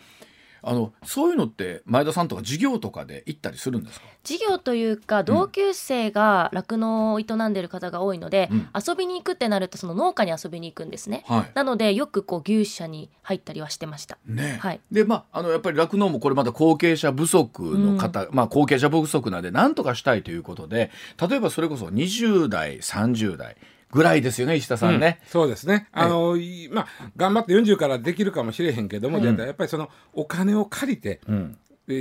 [0.63, 4.07] あのそういうのって前田さんとか授業とかで行ったりするんですか？
[4.25, 8.69] 授業というか同級生が酪農を営んでる方が多いので、うん。
[8.87, 11.25] 遊びに行くってなるとその農家に遊びに行くんですね。
[11.27, 11.51] はい。
[11.55, 14.19] なのでよくこう牛舎に入ったりはしてました。
[14.27, 14.59] ね。
[14.61, 14.81] はい。
[14.93, 20.91] でまああのやっぱり酪農もこれまだ後継者不足の方、まあ後継者不足なんで何とかしたいということで
[21.29, 23.57] 例えばそれこそ20代30代
[23.93, 25.21] ぐらいですよね石田さんね。
[25.27, 25.89] そうですね。
[25.93, 31.21] あの、いまあ、頑張って40からできるかもしれへんけども、はいじゃあやっぱりそのお金を借りて、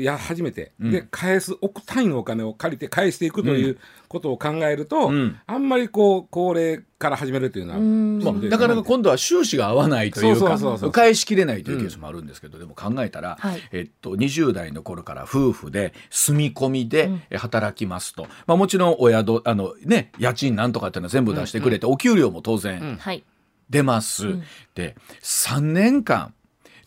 [0.03, 0.91] や始めて、うん。
[0.91, 5.39] で返す億単位のお金を借りて返していくということを考えると、うん。
[5.45, 8.23] あんまりこう高齢から始めるというのは、うん。
[8.23, 13.61] まあ、なかなか今度は収支が合わないというそうか返しきれないというケースもあるんですけど、でも考えたら、はい。
[13.71, 23.23] えっと、20代の頃から夫婦で住み込みでえ働きますと、まあ、もちろんお宿あの、ね、家賃なんとかっていうのは全部出してくれて、お給料も当然はい。
[23.69, 24.25] 出ます。
[24.27, 24.43] ん。
[24.75, 26.33] で3年間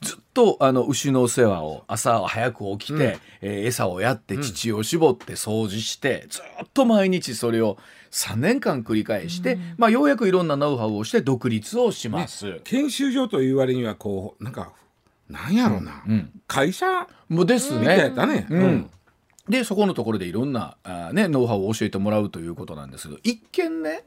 [0.03, 7.79] ずっとあの牛のお世話を朝は早く起きて、えー餌をやって乳を絞って掃除して、ずっと毎日それを
[8.11, 12.61] 3年間繰り返して、まあ、ようやくいろんなノウハウをして独立をします。
[12.65, 14.73] 研修所という割にはこうなんか
[15.29, 16.31] なんやろうな、うん。
[16.47, 17.07] 会社？
[17.29, 18.13] もうですね。
[18.15, 18.47] たね。
[18.51, 18.91] うん。
[19.49, 24.05] でそこのところでいろんなあー、ね、ノウハウを教えてもらうということなんですけど一見ね、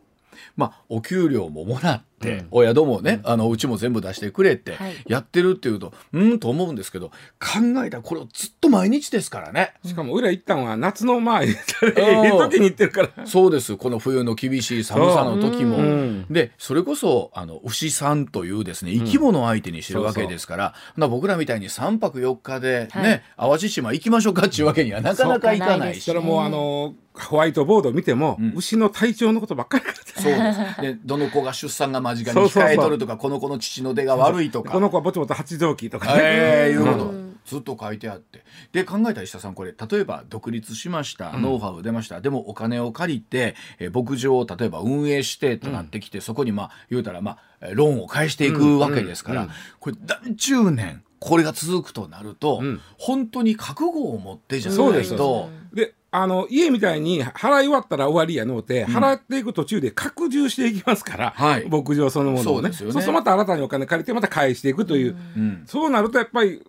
[0.56, 2.48] まあ、お給料ももらって、うん。
[2.52, 4.96] お宿もね、あのうちも全部出してくれて、はい。
[5.08, 9.74] やってるっていうとうんと思うんですけど考えたらこれずっと毎日ですからね。
[9.86, 13.28] しかも俺ら行ったんは夏のまあええ時に行ってるから。
[13.28, 13.76] そうです。
[13.76, 26.02] この冬の厳しい寒さの時も、でそれこそあの牛さんというですね生き物を相手にしてるわけですから、な僕らみたいに3泊4日でね、淡路島行きましょうかっていうわけにはなかなかいかないし。
[26.02, 28.54] それもあのホワイトボード見ても、うん。
[28.56, 30.56] 牛の体調のことばっかり書いてある。
[30.56, 30.82] そうです。
[30.82, 34.72] で、 どの子が出産が間近に控えとるとか、この子の父の出が悪いとか。
[34.72, 36.22] この子はぼちぼち八臓器とかね。
[36.22, 37.06] ええいうこと。
[37.06, 38.44] うんずっと書いてあって。
[38.72, 42.20] で考えた石田さんこれ例えば独立しました、ノウハウ出ました。
[42.20, 49.48] でもお金を借りて、えー牧場を例えば運営してとなってきて、そこにまあ言うたらまあえーローンを返していくわけですから、
[49.80, 52.82] これ何十年これが続くとなると、うん。
[52.98, 55.50] 本当に覚悟を持ってじゃないと。
[55.74, 61.68] であの家みたいに払い終わったら終わりやのうて、払っていく途中で拡充していきますから、はい。
[61.70, 62.72] 牧場そのものをね。
[62.72, 65.64] そうでするとまた新たにお金借りてまた返していくという、うん。
[65.66, 66.62] そうなるとやっぱり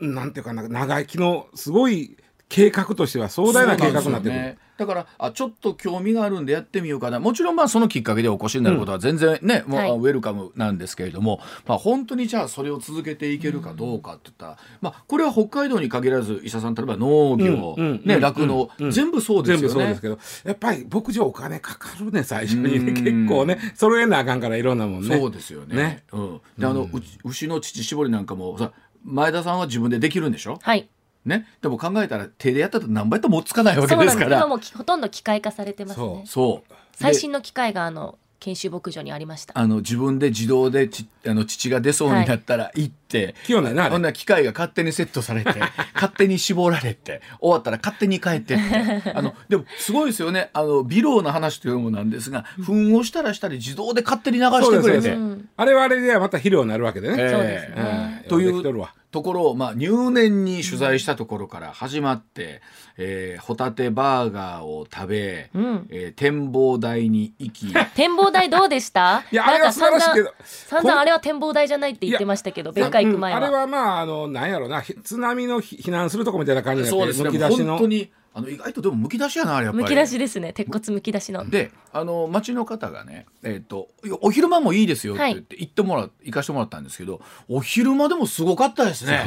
[0.00, 2.16] なんていうかな長生きのすごい
[2.50, 4.58] 計画としては壮大な計画になってくる。
[4.76, 7.20] だからあちょっと興味があるんでやってみようかな。
[7.20, 9.90] もちろんまあそのきっかけでお越しになることは全然ね、もうはい。
[9.90, 18.90] ウェルカムなんですけれども、まあ、本当にじゃあそれを続けていけるかどうかって言ったら、まあ、これは北海道に限らず医者さん例えば農業うんうんねうん酪農、うん。
[18.90, 19.74] 全部そうです全よね。
[19.74, 22.78] 部そうですけどやっぱり牧場お金かかるね最初にね。
[22.78, 22.94] うん。
[23.04, 25.16] 結構ね揃えなあかんからいろんなもんね。
[25.16, 25.76] そうですよね。
[25.76, 26.02] ね。
[26.12, 26.88] うん、であの、
[27.24, 28.72] 牛の乳搾りなんかもさ
[29.04, 30.88] 前田さんは自分でできるんでしょ、はい。
[31.30, 34.18] ね、でも考えたら手でやったら何倍ともつかないわけそうなんです。
[34.18, 36.22] から今もきほとんど機械化されてますね。
[36.26, 39.58] そう最で新の機械があの研修牧場にありました。
[39.58, 43.92] あの自分で自動でちあの乳が出そうになったら行って、って器用ないなあれ。
[43.92, 45.50] ほんなら機械が勝手にセットされて
[45.94, 49.10] 勝手に絞られて終わったら勝手に帰ってって。
[49.12, 50.50] あのでもすごいですよね。
[50.52, 54.82] あの微量な話というのもなんですが糞をしたらしたり自動で勝手に流してくれて。
[54.82, 55.44] そうです。
[55.56, 57.30] あれはあれではまた肥料になるわけでね、ええ。
[57.30, 58.22] そうですね。
[58.22, 58.28] うん。
[58.28, 58.62] という
[59.10, 62.60] ところを、まあ、入念に取材したところから始まって、
[62.96, 65.86] えーホタテバーガーを食べ、うん。
[65.90, 67.74] えー展望台に行き。
[67.96, 69.24] 展望台どうでした？
[69.32, 77.30] いやあれは素晴らしいけど散々あれは展望台じゃないって言ってましたけど別海行く前うんあれははまああのなんやろなひ津波のひ避難するとこみたいな感じでそうですね。
[77.30, 79.82] 本当にあの意外とでもむき出しやなあれやっぱり。
[79.82, 80.52] むき出しですね。
[80.52, 81.48] 鉄骨むき出しの。
[81.48, 83.88] であの町の方がね、えっと
[84.20, 89.24] お昼間もいいですよって言って行ってもら行かしてもらったんですけどお昼間でもすごかったですね。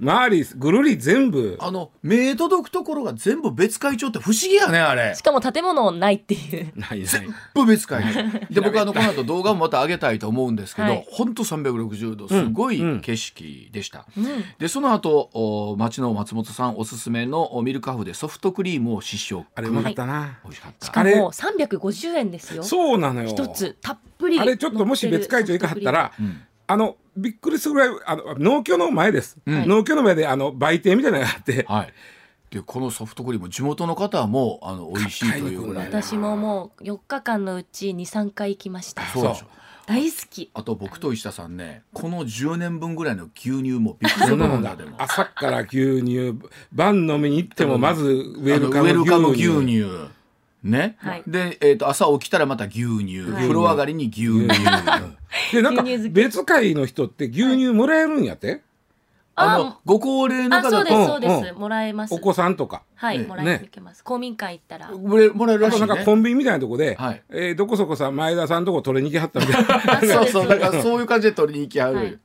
[0.00, 1.56] 周りぐるり全部。
[1.60, 5.14] あの目届くところが全部別会長って不思議やねあれ。
[5.16, 6.72] しかも建物ないっていう。
[6.76, 7.04] ないない。
[7.04, 11.06] 全部別会長で僕あのこの後動画もまた上げたいと思うんですけど、はい。
[11.10, 14.24] ほんと360度すごい景色でした、うん。
[14.58, 19.46] でその後お町の松本さんおすすめのおミルクハーフでソフトクリームを試食。
[19.54, 20.86] あれうまかったな、美味しかった。
[20.86, 22.62] しかも350円ですよ。
[22.62, 23.28] そうなのよ。
[23.28, 29.68] 一つたっぷりあれちょっともし別会長行かはったら、んあのびっくりするぐらいあの農協の前です、ん。
[29.68, 31.92] 農協の前であの売店みたいなのがあって、はい。
[32.50, 35.86] でこのソフトクリーム地元の方もあの美味しいというぐらい。
[35.86, 39.02] 私ももう4日間のうち23回行きました。
[39.06, 39.46] そうでしょ
[39.88, 40.50] 大好き。
[40.52, 44.76] あと僕と石田さんねこの10年分ぐらいの牛乳もびっくりすんだ。
[44.76, 44.96] でも。
[44.98, 46.38] 朝から牛乳
[46.70, 48.82] 晩飲みに行ってもまずウェルカ
[49.18, 50.10] ム牛乳。
[50.62, 51.22] ね、はい。
[51.26, 53.42] で、えー、と朝起きたらまた牛乳、はい。
[53.42, 54.48] 風呂上がりに牛乳。
[55.54, 58.60] でなんか別会の人って牛乳もらえるんやって、
[59.40, 61.60] あのご高齢のあそう方とですそうです、うん。
[61.60, 62.14] もらえます。
[62.14, 62.82] お子さんとか。
[62.94, 64.90] はい、ねもらえていけます、公民館行ったら。
[64.90, 67.22] もらえもらえるらしい、ね、なんかコンビニみたいなとこで、はい。
[67.30, 69.98] えーどこそこさん前田さんとこ取りに行きはったみたいな。
[69.98, 70.42] あそうですそう。
[70.42, 72.18] そうだからそういう感じで取りに行きはる、はい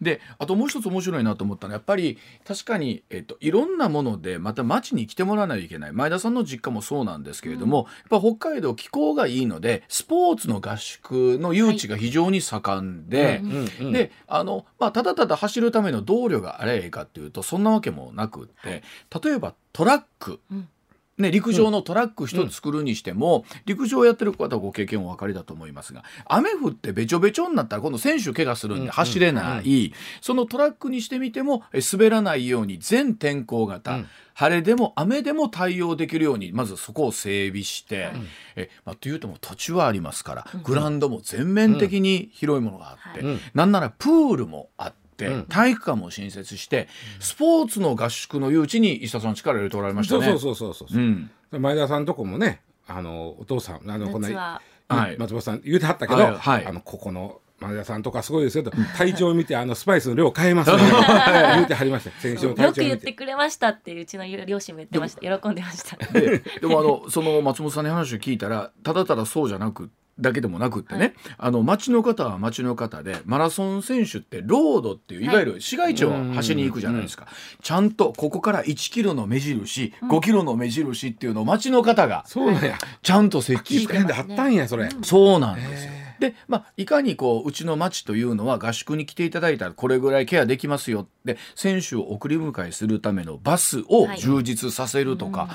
[0.00, 5.92] であともう一つ面白いなと思ったのはやっぱり確かに、えっと、いろんなものでまた町に来てもらわないといけない。
[5.92, 18.82] 前田さんの実家もそうなんですけれども、やっぱ北海道気候がいいのでスポーツの合宿の誘致が非常に盛んで、うんうんであの、まあ、ただただ走るための動力があればいいかっていうとそんなわけもなくって
[19.22, 20.68] 例えばトラック、うん
[21.18, 34.06] ね、陸上のトラック一つ作るにしても、陸上やってる方はご経験お分かりだと思いますが雨降ってべちょべちょになったら今度選手怪我するんで走れない、そのトラックにしてみてもえ滑らないように全天候型、うん。
[34.36, 38.10] 晴れでも雨でも対応できるようにまずそこを整備して、
[38.56, 43.40] えまあ、というとも土地はありますから、グラウンドも全面的に広いものがあって、うん。
[43.54, 46.88] なんならプールもあって、うん体育館も新設して、
[47.20, 50.26] スポーツの合宿の誘致に石田さん力入れておられましたね。
[50.26, 51.04] そうそうそうそうそう、う。
[51.04, 51.30] ん。
[51.50, 54.62] 前田さんとこもねあのお父さんあのこんな夏は。
[54.88, 55.18] はい。
[55.18, 56.66] 松本さん言うてはったけど、はいはい。
[56.66, 60.78] あのここの前田さんとかすごいですよと体調を見てあのスパイスの量変えますね。
[61.54, 62.10] 言うてはりました。
[62.20, 65.20] 先週の体よく言っててくれましたってうちの両親も言ってました。
[65.20, 65.96] 喜んでました。
[66.12, 75.28] ででもあのその松本さんに話を聞いたらただただそうじゃなくだけでもなくってね、あの町の方は町の方でマラソン選手ってロードっていうい。
[75.28, 77.26] わゆる市街地を走りに行くじゃないですか、
[77.62, 82.78] ちゃんとここから1キロの目印、5キロの目印っていうのを町の方がそうなんや。
[83.02, 83.98] ちゃんと設置して。
[83.98, 85.92] あったんやそれ、そうなんですよ。
[86.20, 91.08] で、まあ、いかにこううちの町というのは合宿に来ていただいたらこれぐらいケアできますよ。
[91.24, 94.18] で選手を送り迎えするためのバスをはい。
[94.18, 95.48] 充実させるとか、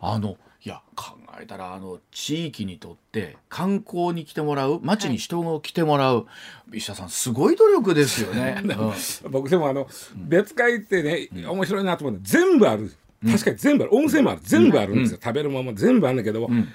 [0.00, 6.26] あのいや考えたらあの地域にとって観光に来てもらう町に人が来てもらう、
[6.72, 8.62] 石田さんすごい努力ですよね。
[8.64, 9.30] うん。
[9.30, 12.90] 僕でもあの、別会ってね面白いなと思って全部ある。
[13.26, 13.94] 確かに全部ある。
[13.94, 14.40] 温泉もある。
[14.42, 16.68] 全部あるんですよ、食べるものも全部あるんだけど、ん。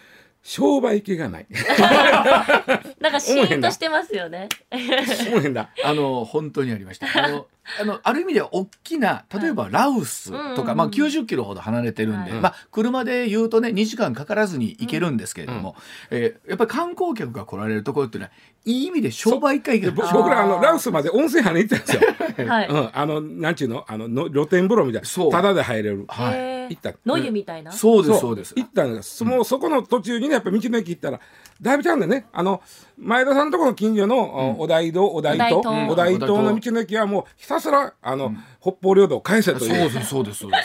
[0.44, 1.48] 商売系がない
[3.00, 4.50] なんかシーンとしてますよね。
[4.72, 5.70] 思えへんだ。
[5.84, 7.08] あの本当にありました。
[7.24, 7.48] あの
[7.80, 12.42] あのある意味では大きな例えばラウスとか、まあ、90キロほど離れてるんで、はい。
[12.42, 15.76] まあ、車で言うとね2時間かからずに行けるんですけれども、
[16.10, 18.32] えーやっぱり観光客が来られるところっていうのは
[18.66, 19.92] いい意味で商売会が。
[19.92, 23.86] でぼ僕らあのラウスまで温泉入りに行ったんですよ、はい、うん、あのなんちゅうの？
[23.88, 25.32] あのの露天風呂みたいそう。
[25.32, 26.06] なタダで入れる。
[26.08, 26.76] はい。
[26.76, 26.94] 行った。
[27.06, 27.72] 野湯みたいな？
[27.72, 28.54] そうですそうです。
[28.56, 31.20] 行ったんです、もうそこの途中にねやっぱ道の駅行ったら
[31.62, 32.26] だいぶちゃうんだよね。
[32.32, 32.62] あの
[33.02, 39.70] 前田さんのところの近所の、お大道お大東お大東お大東の道の駅はもうひたすらあの、北方領土を返せとそう。
[39.70, 40.58] いうですそうですそうで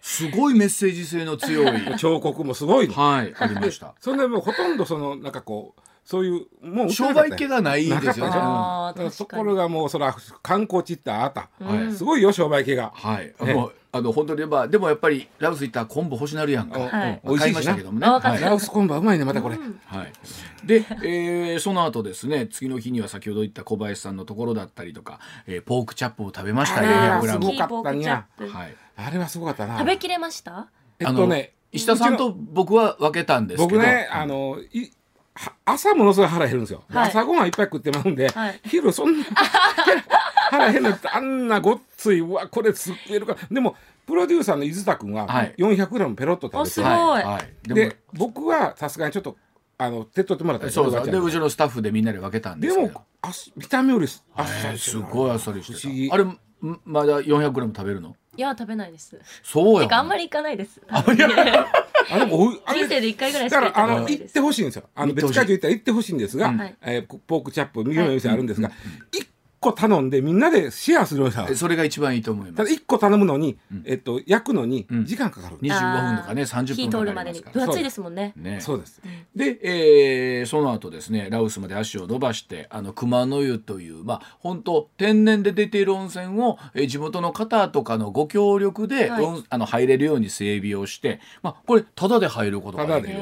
[0.00, 0.24] す。
[0.24, 1.96] すごいメッセージ性の強い。
[1.98, 2.94] 彫刻もすごいの。
[2.94, 3.94] はいありました。
[4.00, 8.32] それでもうほとんどそのなんかこうそういうもう商売系がないですよね。
[8.32, 9.48] だからそ確かに。
[9.50, 12.92] こがもうそら観光地ってあった、はいすごいよ商売系が。
[12.94, 16.78] はい、ねもうあの本当にまあでもやっぱりラウス行ったら昆布欲しなるやんか。
[16.78, 17.20] はい。
[17.24, 17.82] 美味しいましたけ。
[17.82, 18.06] どもね。
[18.06, 19.56] ラオス昆布はうまいねまたこれ。
[19.56, 20.12] はい、
[20.64, 28.48] で、えーその後ですね次の日には先ほど言った小林さんのところだったりとか、えーポークチャップを食べましたあら 400g すごかったポークチャップ。
[28.48, 29.78] はい、あれはすごかったな。
[29.78, 30.68] 食べきれました？
[31.00, 33.68] えっとね石田さんと僕は分けたんですけど。
[33.68, 34.58] 僕ねあの
[35.64, 37.08] 朝ものすごい腹減るんですよ、はい。
[37.08, 38.60] 朝ごはんいっぱい食ってまうんで、はい。
[38.64, 39.24] 昼そんな
[40.50, 43.36] 腹減るってあんなごっついうわこれすっげえるか。
[43.50, 45.54] でもプロデューサーの伊豆田君ははい。
[45.58, 46.90] 400g ペロッと食べて、おすごい。
[46.90, 47.24] はい。
[47.24, 49.36] はい、ででも僕はさすがにちょっと
[49.78, 51.10] あの手っ取ってもらったんそうそう。
[51.10, 52.92] でうちのスタッフでみんなで分けたんでですけど。
[52.92, 56.08] もあす見た目よりあっさえーりすごいあっさりして不思議。
[56.08, 56.38] たあれん
[56.84, 58.16] まだ 400g 食べるの？
[58.36, 59.18] いや食べないです。
[59.42, 60.80] そうやてかあんまり行かないです。
[60.88, 64.34] あでもおい あれ人生で一回ぐらいしだか行ったことないです。
[64.34, 64.82] からあの行ってほしいんですよ。
[64.94, 66.76] あの別会場行ったら行ってほしいんですが、はい。
[66.82, 68.70] えーポークチャップ右の店あるんですが、
[69.12, 69.26] 一
[69.66, 71.46] 個頼んでみんなでシェアするような。
[71.50, 72.56] えそれが一番いいと思います。
[72.56, 75.04] ただ一個頼むのに、えっと焼くのにん。
[75.04, 75.56] 時間かかる。
[75.58, 77.40] 25分とかね30火分かかるまでに。
[77.40, 78.32] 分厚いですもんね。
[78.36, 78.60] ね。
[78.60, 79.00] そうです。
[79.34, 89.24] で、えーその後ですねラオスまで足を伸ばしてあの熊の湯というまあ本当天然で出ている温泉を、えー地元の方とかのご協力で、はい。
[89.24, 93.18] うんあの入れるように整備をして、まあ、これタダで入ることができる。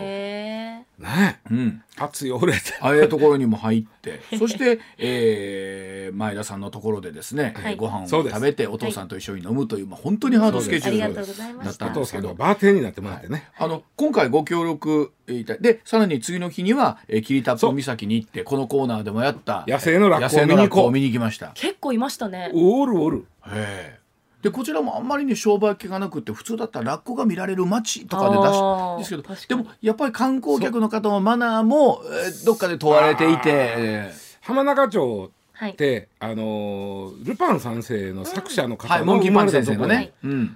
[1.00, 1.40] へね。
[1.50, 1.82] えうん。
[1.96, 2.60] 熱いおれて。
[2.80, 4.20] ああいうところにも入って。
[4.38, 7.72] そして、えー前田さんのところでですね、はい。
[7.72, 11.86] えーご飯を食べてお父さんと一緒に飲むという、まあ、本当にハードスケジュありがールとうございまだっした。
[11.86, 12.28] たお父さんんですけど。
[12.28, 13.48] がバーテンになってもらってね。
[13.58, 20.58] あの今回ご協力いたでさらに次の日には、えー、霧多布岬に行ってこのコーナーでもやった野生のラッコを見に行こう。
[20.58, 21.52] ラッコを見に行きました。
[21.54, 22.50] 結構いましたね。
[22.54, 23.26] おるおる。
[23.46, 24.03] へえ
[24.44, 29.04] でこちらもあんまりね商売気がなくって普通だったらラッコが見られる街とかで出あしーで
[29.36, 35.70] すけどでもやっぱり観光客の方のマナーも、えーどっかで問われていて、え浜中町はい。
[35.70, 40.12] って、あのールパン三世の作者の方モンキーパンチ先生がね、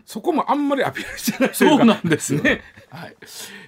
[0.07, 1.85] そこもあんまりアピールしてないそうか。
[1.85, 2.63] なんですよね。
[2.89, 3.17] はい。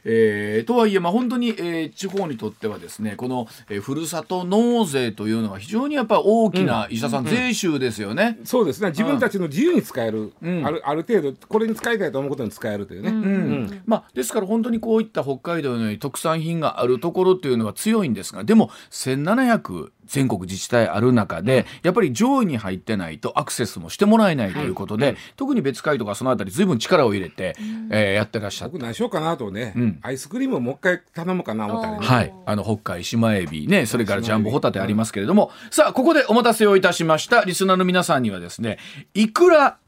[0.05, 8.39] えーとはいえ、まあ、本当に、えー地方にとってはですねこの、えーふるさと納税というのは非常にやっぱり大きな、石田さん、税収ですよね。
[8.45, 8.91] そうですね。
[8.91, 10.67] 自分たちの自由に使える、うん。
[10.67, 13.17] あるある程度これに使いたいと思うことに使えるというね、うん。
[13.17, 13.83] うん。
[13.85, 27.57] まあ、ですから本当にこういった北海道のように特産品があるところというのは強いんですがでも1700全国自治体ある中でやっぱり上位に入ってないとアクセスもしてもらえないということで、特に別会とかそのあたり随分力を入れて、
[27.91, 28.73] えーやってらっしゃって。
[28.73, 29.99] 僕何しようかなとね、うん。
[30.03, 32.07] アイスクリームをもう一回頼むかな思ったりね。
[32.07, 38.79] はい、あの北海島エビねそれからジャンボホタテありますけれども、さあここでお待たせをいたしましたリスナーの皆さんにはですね
[39.15, 39.79] いくら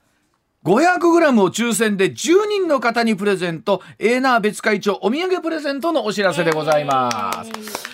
[0.64, 2.14] 500g を抽選で10
[2.48, 3.82] 人の方にプレゼント。
[3.98, 7.50] エーナー別会長お土産プレゼントのお知らせでございます。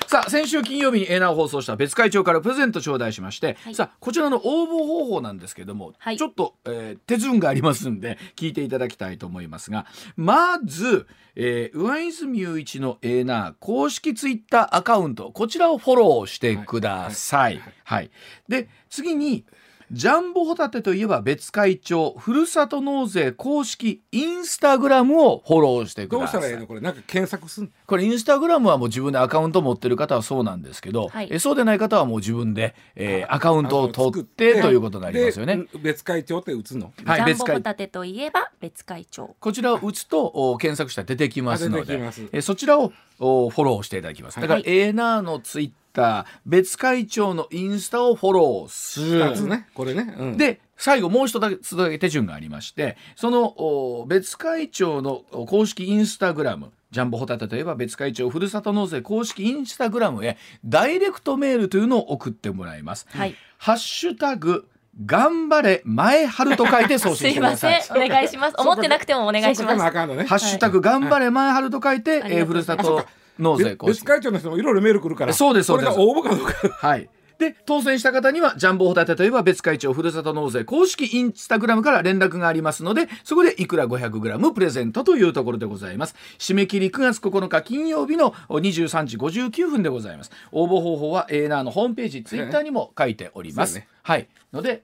[0.07, 3.75] さあ先週金曜日にエーナーを放送した別会長からプレゼント頂戴しまして、はい。
[3.75, 6.19] さあこちらの応募方法なんですけども、はい。
[6.19, 9.87] ちょっと、えー手順がありますんで聞いていただきたいと思いますが。
[10.17, 17.63] まず、えー上泉雄一のエーナー公式ツイッターアカウントこちらをフォローしてください。
[17.85, 18.11] はい。
[18.47, 19.47] で次に
[19.91, 26.43] ジャンボホタテといえば別会長ふるさと納税公式インスタグラムをフォローしてくどうださい。
[26.43, 26.81] したらいいのこれ。
[26.81, 31.29] なんか検索すんこれインスタグラムはもう自分でアカウント持ってる方はそうなんですけど、はい。
[31.31, 35.41] えそうでない方はもう自分で、えーアカウントを取ってということになります。
[35.41, 35.57] よね。
[35.57, 36.93] で別会長って打つの？
[37.05, 39.37] はい、ジャン別会ボホタテといえば別会長。
[39.41, 42.01] こちらを打つとお検索したら出てきますので
[42.33, 44.37] えそちらをおフォローしていただきます。
[44.37, 44.65] だから、はい。
[44.67, 49.25] エーナーのツイッター別会長のインスタをフォローする。
[49.31, 63.07] 二つねこれね、うん、で最後もう一つだけ手順がありましてそのお別会長のお公式インスタグラムジャンボホタテといえば別会長ふるさと納税公式インスタグラムへダイレクトメールというのを送ってもらいます。
[63.11, 63.35] はい。
[63.59, 64.67] ハッシュタグ
[65.05, 67.41] 頑張れ前春と書いて送す信してくい。
[67.41, 68.01] ませださい。
[68.01, 68.05] ん。
[68.05, 68.55] お願いします。
[68.57, 69.85] 思ってなくてもお願いします。
[69.85, 70.25] あかんのね。
[70.25, 72.33] ハッシュタグ頑張れ前春と書いて、はい。
[72.33, 73.05] えーふるさと
[73.39, 74.01] 納税別公式。
[74.01, 75.93] 別会長の人もいろいろメール来るからそうですそうです。
[75.93, 76.69] これが応募かどうか。
[76.69, 77.09] はい。
[77.39, 86.17] で当選した方にはジャンボホタテといえば別会長ふるさと納税公式インスタグラムから連絡がありますのでそこでいくら 500g プレゼントというところでございます。
[86.39, 90.33] 締め切り9月9日金曜日の23時59分でございます。
[90.51, 93.87] 応募方法はエーナーのホームページツイッターにも書いております、ね。
[94.03, 94.29] はい。
[94.53, 94.83] ので、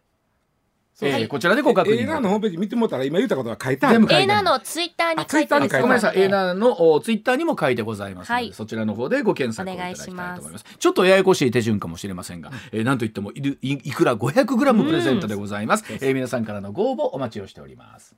[1.02, 2.00] えーこちらでご確認。
[2.00, 8.28] エーナーのホームページ見てもらったら今言ったことが書いてあるエーナーのツイッターに書いてあるごめんなさい、エーナーのおツイッターにも書いてございます。
[8.30, 8.52] ので、はい。
[8.52, 10.64] そちらの方でご検索をいただきたいと思います。
[10.78, 18.14] ちょっとややこしい手順かもしれませんが、えーなんといってもいるいいくら 500g プレゼントでございます、えー皆さんからのご応募お待ちをしております。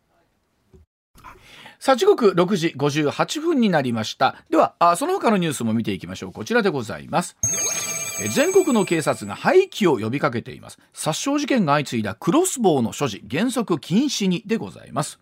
[1.79, 4.37] さあ時刻6時58分になりました。
[4.51, 6.33] ではあその他のニュースも見ていきましょう。
[6.33, 7.37] こちらでございます。
[7.43, 7.86] え
[8.31, 10.79] 全国の警察が廃棄を呼びかけています。
[10.95, 15.21] 殺傷事件が相次いだクロスボウの所持原則禁止にでございます。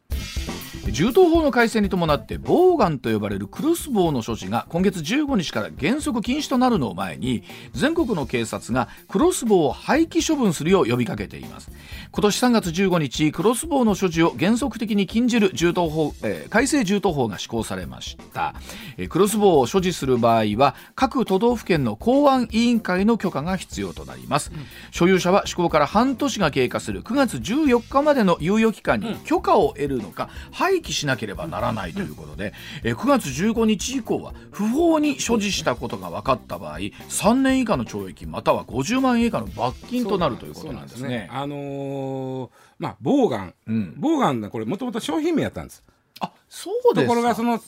[0.90, 7.42] 銃刀法の改正に伴ってボウガンと呼ばれるクロスボウの所持が今月15日から原則禁止となるのを前に
[7.72, 11.70] 全国の警察がクロスボウを廃棄処分するよう呼びかけています。
[12.12, 18.54] 今年3月15日クロスボウの所持を原則的に禁じる銃刀法、えー改正銃刀法が施行されました、
[18.96, 24.52] えークロスボウを所持する場合は各都道府県の公安委員会の許可が必要となります、
[24.92, 30.28] 所有者は施行から半年が経過する9月14日までの猶予期間に許可を得るのか
[30.74, 32.52] 廃棄しなければならないということで、
[32.82, 41.28] えー9月15日以降は不法に所持したことが分かった場合3年以下の懲役または50万円以下の罰金となるということなんですね。
[41.32, 42.48] あのー
[42.78, 45.82] まあボウガン、うんボウガンねこれもともと商品名やったんです。
[46.54, 47.60] あそうところがその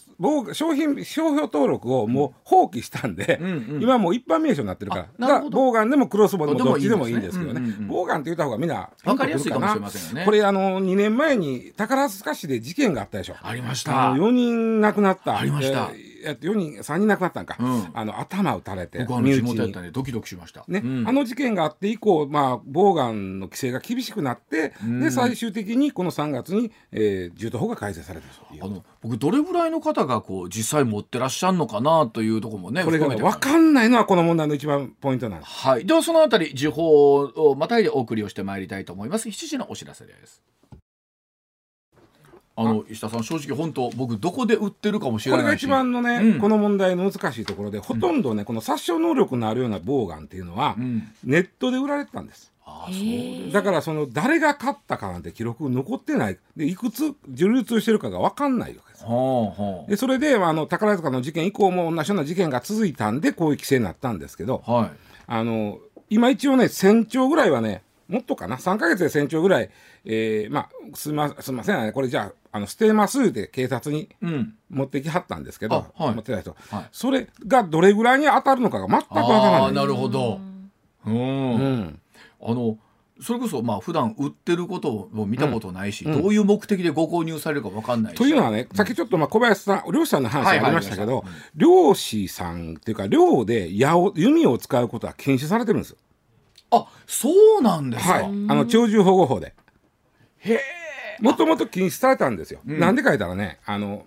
[0.54, 3.82] 商品商標登録をもう放棄したんで、うんうん。
[3.82, 5.08] 今もう一般名称になってるから。
[5.18, 7.60] だからボウガンでもクロスボウでもどっちでもいいんですすけどね。
[7.60, 7.88] うんうんうん。
[7.88, 10.24] ボウガンって言った方がみんなわかりやすいかもしれませんよね。
[10.24, 13.36] これあの2年前に宝塚市で事件があったでしょ。
[13.42, 15.90] ありましあたの4人亡くなったありました。
[15.92, 17.88] えーえっと4人3人亡くなったんか、うん。
[17.94, 19.48] あの頭打たれて僕あの身内に。
[19.48, 20.64] 地元やったんでドキドキしました。
[20.68, 20.82] ね。
[20.84, 21.08] うん。
[21.08, 25.00] あの事件があって以降、まあ、ボウガンの規制が厳しくなって、うん。
[25.00, 28.26] で最終的にこの3月に、えー、銃刀法が改正された
[28.60, 35.52] あの僕どれぐらいの方がこう実際持ってらっしゃるのかなというところもねこれが分かんないのはこの問題の一番ポイントなんです。
[35.52, 39.28] はい、ではそのあたり時報をまたいでお送りをしてまいりたいと思います。
[39.28, 40.42] 7時のお知らせです
[42.58, 45.26] あの石田さん正直本当僕どこで売ってるかもし。
[45.26, 46.40] れこれが一番のね、うん。
[46.40, 51.08] この問題の難しいところでほとんどね、この殺傷能力のあるようなボウガンっていうのは、うん。
[51.22, 52.50] ネットで売られてたんです。
[52.64, 56.38] ああそうだからその誰が買ったかなんて記録残ってない。
[56.56, 59.04] でいくつ流通してるかが分かんないわけです。
[59.04, 64.90] はあはでそれであの宝塚の事件以降も同じような事件が続いたんでこういう規制になったんですけどあはい。
[65.28, 65.78] あの
[66.10, 69.70] 今一応ね1000兆ぐらいはねもっとかな？3か月で1000兆ぐらい、
[70.04, 71.82] えーまあすみますみません。
[71.82, 74.54] ねこれじゃああの捨てますって警察にうん。
[74.70, 76.14] 持ってきはったんですけど、あはい。
[76.14, 76.88] 持ってない人、はい。
[76.92, 79.72] それがどれぐらいに当たるのかが全くわからああない。
[79.74, 80.40] なるほど。
[81.06, 81.18] うん、う
[81.56, 82.00] ん。
[82.42, 82.78] あの
[83.20, 88.18] それこそまあ普段売ってることを見たことないし、どういう目的でご購入されるかわかんないし。
[88.18, 95.92] というのはね、さっきちょっとまあ小林さん漁師さんの話はいがありましたけど、はいありま漁師さんっていうか漁で矢を弓を使うことは禁止されてるんです。
[95.92, 95.96] よ。
[96.76, 99.54] あそうなんですか、はい、あの鳥獣保護法で。
[100.38, 100.60] へえ。
[101.20, 102.60] もともと禁止されたんですよ。
[102.66, 102.78] ん。
[102.78, 104.04] なんでか言ったらね、あの、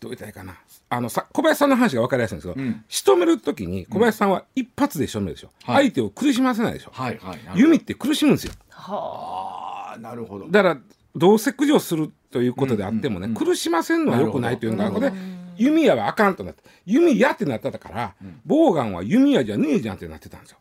[0.00, 0.58] どう言ったらいいかな。
[0.88, 2.84] あのさ小林さんの話が分かりやすいんですけど、うん。
[2.88, 5.86] 仕留めるときに小林さんは一発で仕留めるでしょ、はい。
[5.86, 7.36] 相手を苦しませないでしょ、はいはい。
[7.36, 7.60] なるほど。
[7.60, 8.52] 弓って苦しむんですよ。
[8.70, 10.48] ああなるほど。
[10.48, 10.78] だから
[11.16, 15.12] どうせ駆除するということであってもね、苦しませんのは良くないというので
[15.56, 16.62] 弓矢はあかんとなって。
[16.84, 18.14] 弓矢ってなってたから、
[18.44, 20.58] ボウガンは弓矢じゃねえじゃんってなってたんですよ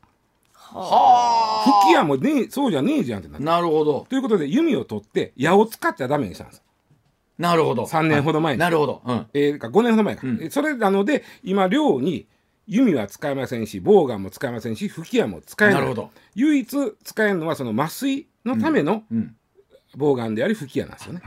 [0.74, 3.44] は吹き矢もねえそうじゃねえじゃんってなっあて。
[3.46, 4.06] なるほど。
[4.10, 6.64] ということで弓を取って矢を使っちゃダメにしたんです
[7.38, 7.84] なるほど。
[7.84, 8.60] 3年ほど前に。
[8.60, 10.40] なるほど、うん、えー、か5年ほど前か、うん。
[10.42, 12.28] えそれなので今漁に
[12.68, 15.76] 弓は使えませんしボウガンも使えませんし吹き矢も使えない。
[15.76, 16.12] なるほど。
[16.36, 19.36] 唯一使えるのはその麻酔のためのうん。
[19.96, 21.22] ボウガンであり吹き矢なんですよね、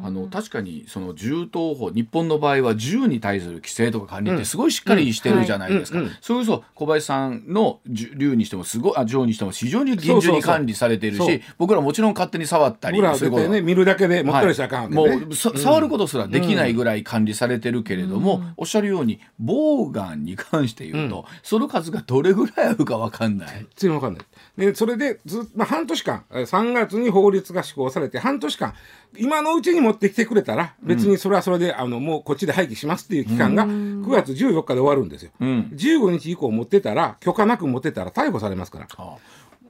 [0.00, 6.04] あの確かにその銃刀法日本の場合は銃に対する規制とか管理ってすごいしっかりしてるじゃないですか、うん。
[6.04, 6.10] うん。
[6.10, 13.48] はいそれこそ小林さんの銃銃にしてもすごいあ銃にしても非常に厳重に管理されているし僕らもちろん勝手に触ったりすること。
[13.48, 23.48] ね見るだけで持ったりしあかんわけね、もうさ触ることすらできないぐらい管理されてるけれども、おっしゃるようにボウガンに関して言うと、その数がどれぐらいあるかわかんない。
[23.76, 24.22] 全然わかんない
[24.58, 28.74] でそれでず、まあ、半年間えー3月に法律が施行されて半年間
[29.16, 35.70] 今のうちに持ってきてくれたら別にそれはそれで、あのもうこっちで廃棄しますっていう期間が9月14日で終わるんですよ、うん。
[35.74, 38.86] 15日以降持ってたら許可なく持ってたら逮捕されますから。
[38.98, 39.16] あ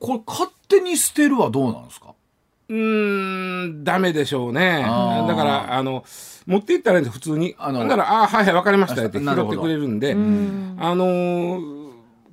[0.01, 2.15] これ勝手に捨てるはどうなんですか？
[2.71, 4.81] うーんダメでしょうね。
[5.29, 6.05] だからあの
[6.47, 7.55] 持っていったらいいんです普通に。
[7.59, 10.13] だから「ああはいはい分かりました」って拾ってくれるんで。
[10.13, 10.17] あ
[10.95, 11.78] のー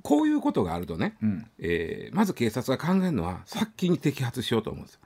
[0.06, 1.44] こういうことがあるとね、ん。
[1.58, 5.00] えーまず警察が考えるのは先に摘発しようと思うんですよ。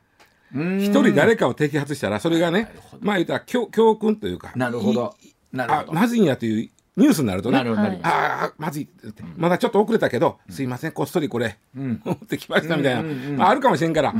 [0.53, 2.70] 一一人誰かを摘発したらそれがね
[3.01, 5.14] まあ言ったら教教訓というかなるほど。
[5.53, 5.92] なるほど。
[5.92, 7.82] あまずいんやというニュースになるとねなるほど。
[7.82, 12.03] なりますああまずいってまだちょっと遅れたけど、すいませんこっそりこれ、ん。
[12.05, 13.36] 持ってきましたみたいな、うんうんうん。
[13.38, 14.14] まあ、あるかもしれんから、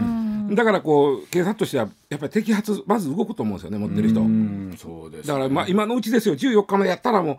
[0.55, 4.21] だからこう警察としてはやっぱり摘発まず動くと思うんですよね持ってる人。
[4.21, 6.35] うんそうですだからまあ今のうちですよ。
[6.37, 7.39] 14日までやったらもう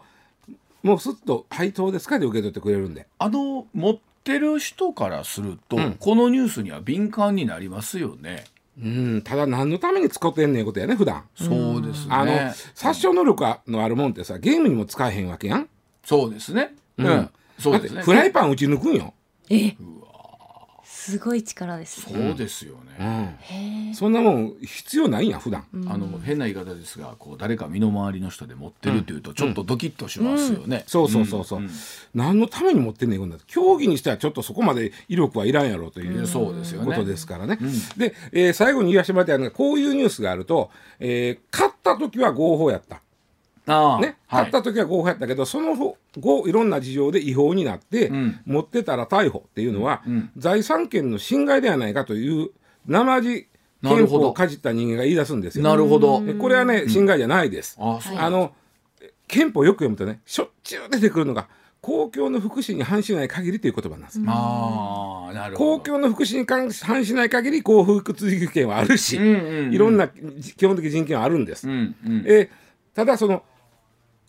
[0.83, 3.07] もうすっと配当ですかで受け取ってくれるんで。
[3.19, 5.93] あの持ってる人からすると、うん。
[5.99, 8.45] このニュースには敏感になりますよね。
[8.81, 9.21] うん。
[9.23, 11.23] ただ何のために使ってんねんことやね普段。
[11.35, 12.15] そうですね。
[12.15, 12.31] あの
[12.73, 15.69] 殺傷能力のあるもんってさゲームにも使えへんわけやん、
[16.03, 16.75] そうですね。
[16.97, 17.29] うん、うん。
[17.59, 17.97] そうですね。
[17.97, 19.13] だってフライパン打ち抜くんよ、
[19.49, 19.75] え
[21.01, 22.27] すごい力ですね。
[22.27, 23.05] そうですよね、うん、
[23.39, 25.65] へえそんなもん必要ないんや普段。
[25.87, 31.65] あの変な言い方ですがこう誰か身の回りの人で持ってるっていうとちょっとドキッとしますよね、そうそうそうそう、ん。
[31.65, 31.69] ん。
[32.13, 36.87] 何のために持ってんねん競技にしてはちょっとそこまで威力はいらんやろというそうですよね。
[36.87, 37.57] ことですからね。
[37.59, 37.71] うん。
[37.97, 43.01] で、えー最後に言わせてもらってあるのがこういうニュースがあると、えー勝った時は合法やった。
[43.67, 44.45] ああね、はい。
[44.45, 45.97] 勝った時は合法やったけど、その後
[46.47, 48.39] いろんな事情で違法になって、うん。
[48.45, 52.49] 持ってたら逮捕っていうのは、うん財産権の侵害ではないかという
[52.87, 53.47] 生地
[53.81, 54.19] なるほど。
[54.19, 55.63] 憲法をかじった人間が言い出すんですよ。
[55.63, 56.23] なるほど。
[56.23, 57.77] でこれはね侵害じゃないです。
[57.79, 58.17] あそう。
[58.17, 58.53] あの
[59.27, 61.47] 憲法よく読むとねしょっちゅう出てくるのが
[61.81, 64.21] 公共の福祉に反しない限りという言葉なんです。
[64.27, 65.79] ああなるほど。
[65.79, 69.73] 公共の福祉に反しない限り幸福追求権はあるし、うんうんうん。
[69.73, 71.67] いろんな基本的人権はあるんです。
[71.67, 72.23] うんうん。
[72.27, 72.49] えー
[72.93, 73.43] ただその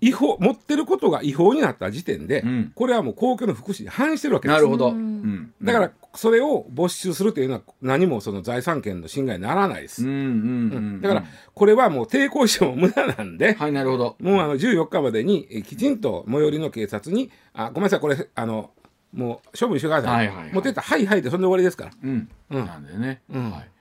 [0.02, 2.72] 違法持ってることが違法になった時点で、うん。
[2.74, 4.56] これはもう公共の福祉に反してるわけです。
[4.56, 4.96] なるほど、うん。
[4.96, 5.52] うん。
[5.62, 10.04] だからそれを没収するというのは何もその財産権の侵害にならないです。
[10.04, 11.24] うんだから
[11.54, 14.16] これはもう抵抗しても無駄なんで、はいなるほど。
[14.20, 18.72] もうあの14日までにえーきちんと最寄りの警察に「あごめんなさいこれあの
[19.12, 20.52] もう処分してください」はいはいはい。
[20.52, 21.92] 持ってったら「はいはい」でそんで終わりですから。
[22.02, 22.66] うん、うん。
[22.66, 23.50] なんでね、うん。
[23.52, 23.71] はい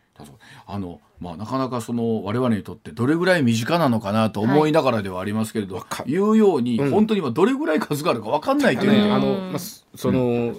[0.67, 6.91] あのまあなかなかその我々にとってどれぐらい身近なのかなと思いながらではありますけれど、か言うように、うん。
[6.91, 8.91] 本当に今どれぐらい数があるかわかんないという。
[8.91, 10.53] のが、ねあのまあすその、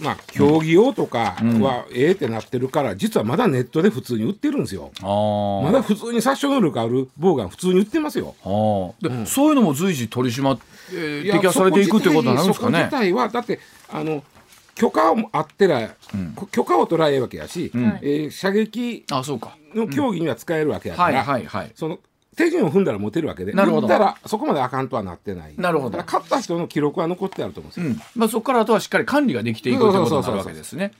[0.00, 4.90] まあ競技用とかはええってなってるから、実はまだネットで普通に売ってるんですよ。
[5.62, 8.34] まだ普通に殺傷能力あるボウガン普通に売ってますよ。
[9.00, 10.62] で、そういうのも随時取り締まって、
[10.92, 12.88] えー摘発されていくってことになるんですかね。
[12.90, 13.12] そこ自。
[13.12, 13.60] 体はだって
[13.90, 14.22] あの
[14.78, 15.90] 許可をあってら、
[16.36, 19.56] こ許可を取られるわけやし、んえー射撃あそうか。
[19.74, 21.66] の競技には使えるわけやかはいら。
[21.74, 21.98] その
[22.36, 30.92] 手順を踏んだら持てるわけでなるほど打ったらそこまであかんとはなってないなるほど勝った人の記録は残ってあると思うんですよ、うんまあ、そこからあとはしっかり管理ができていくということになるわけですね。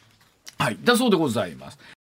[0.58, 1.78] はい、だそうでございます。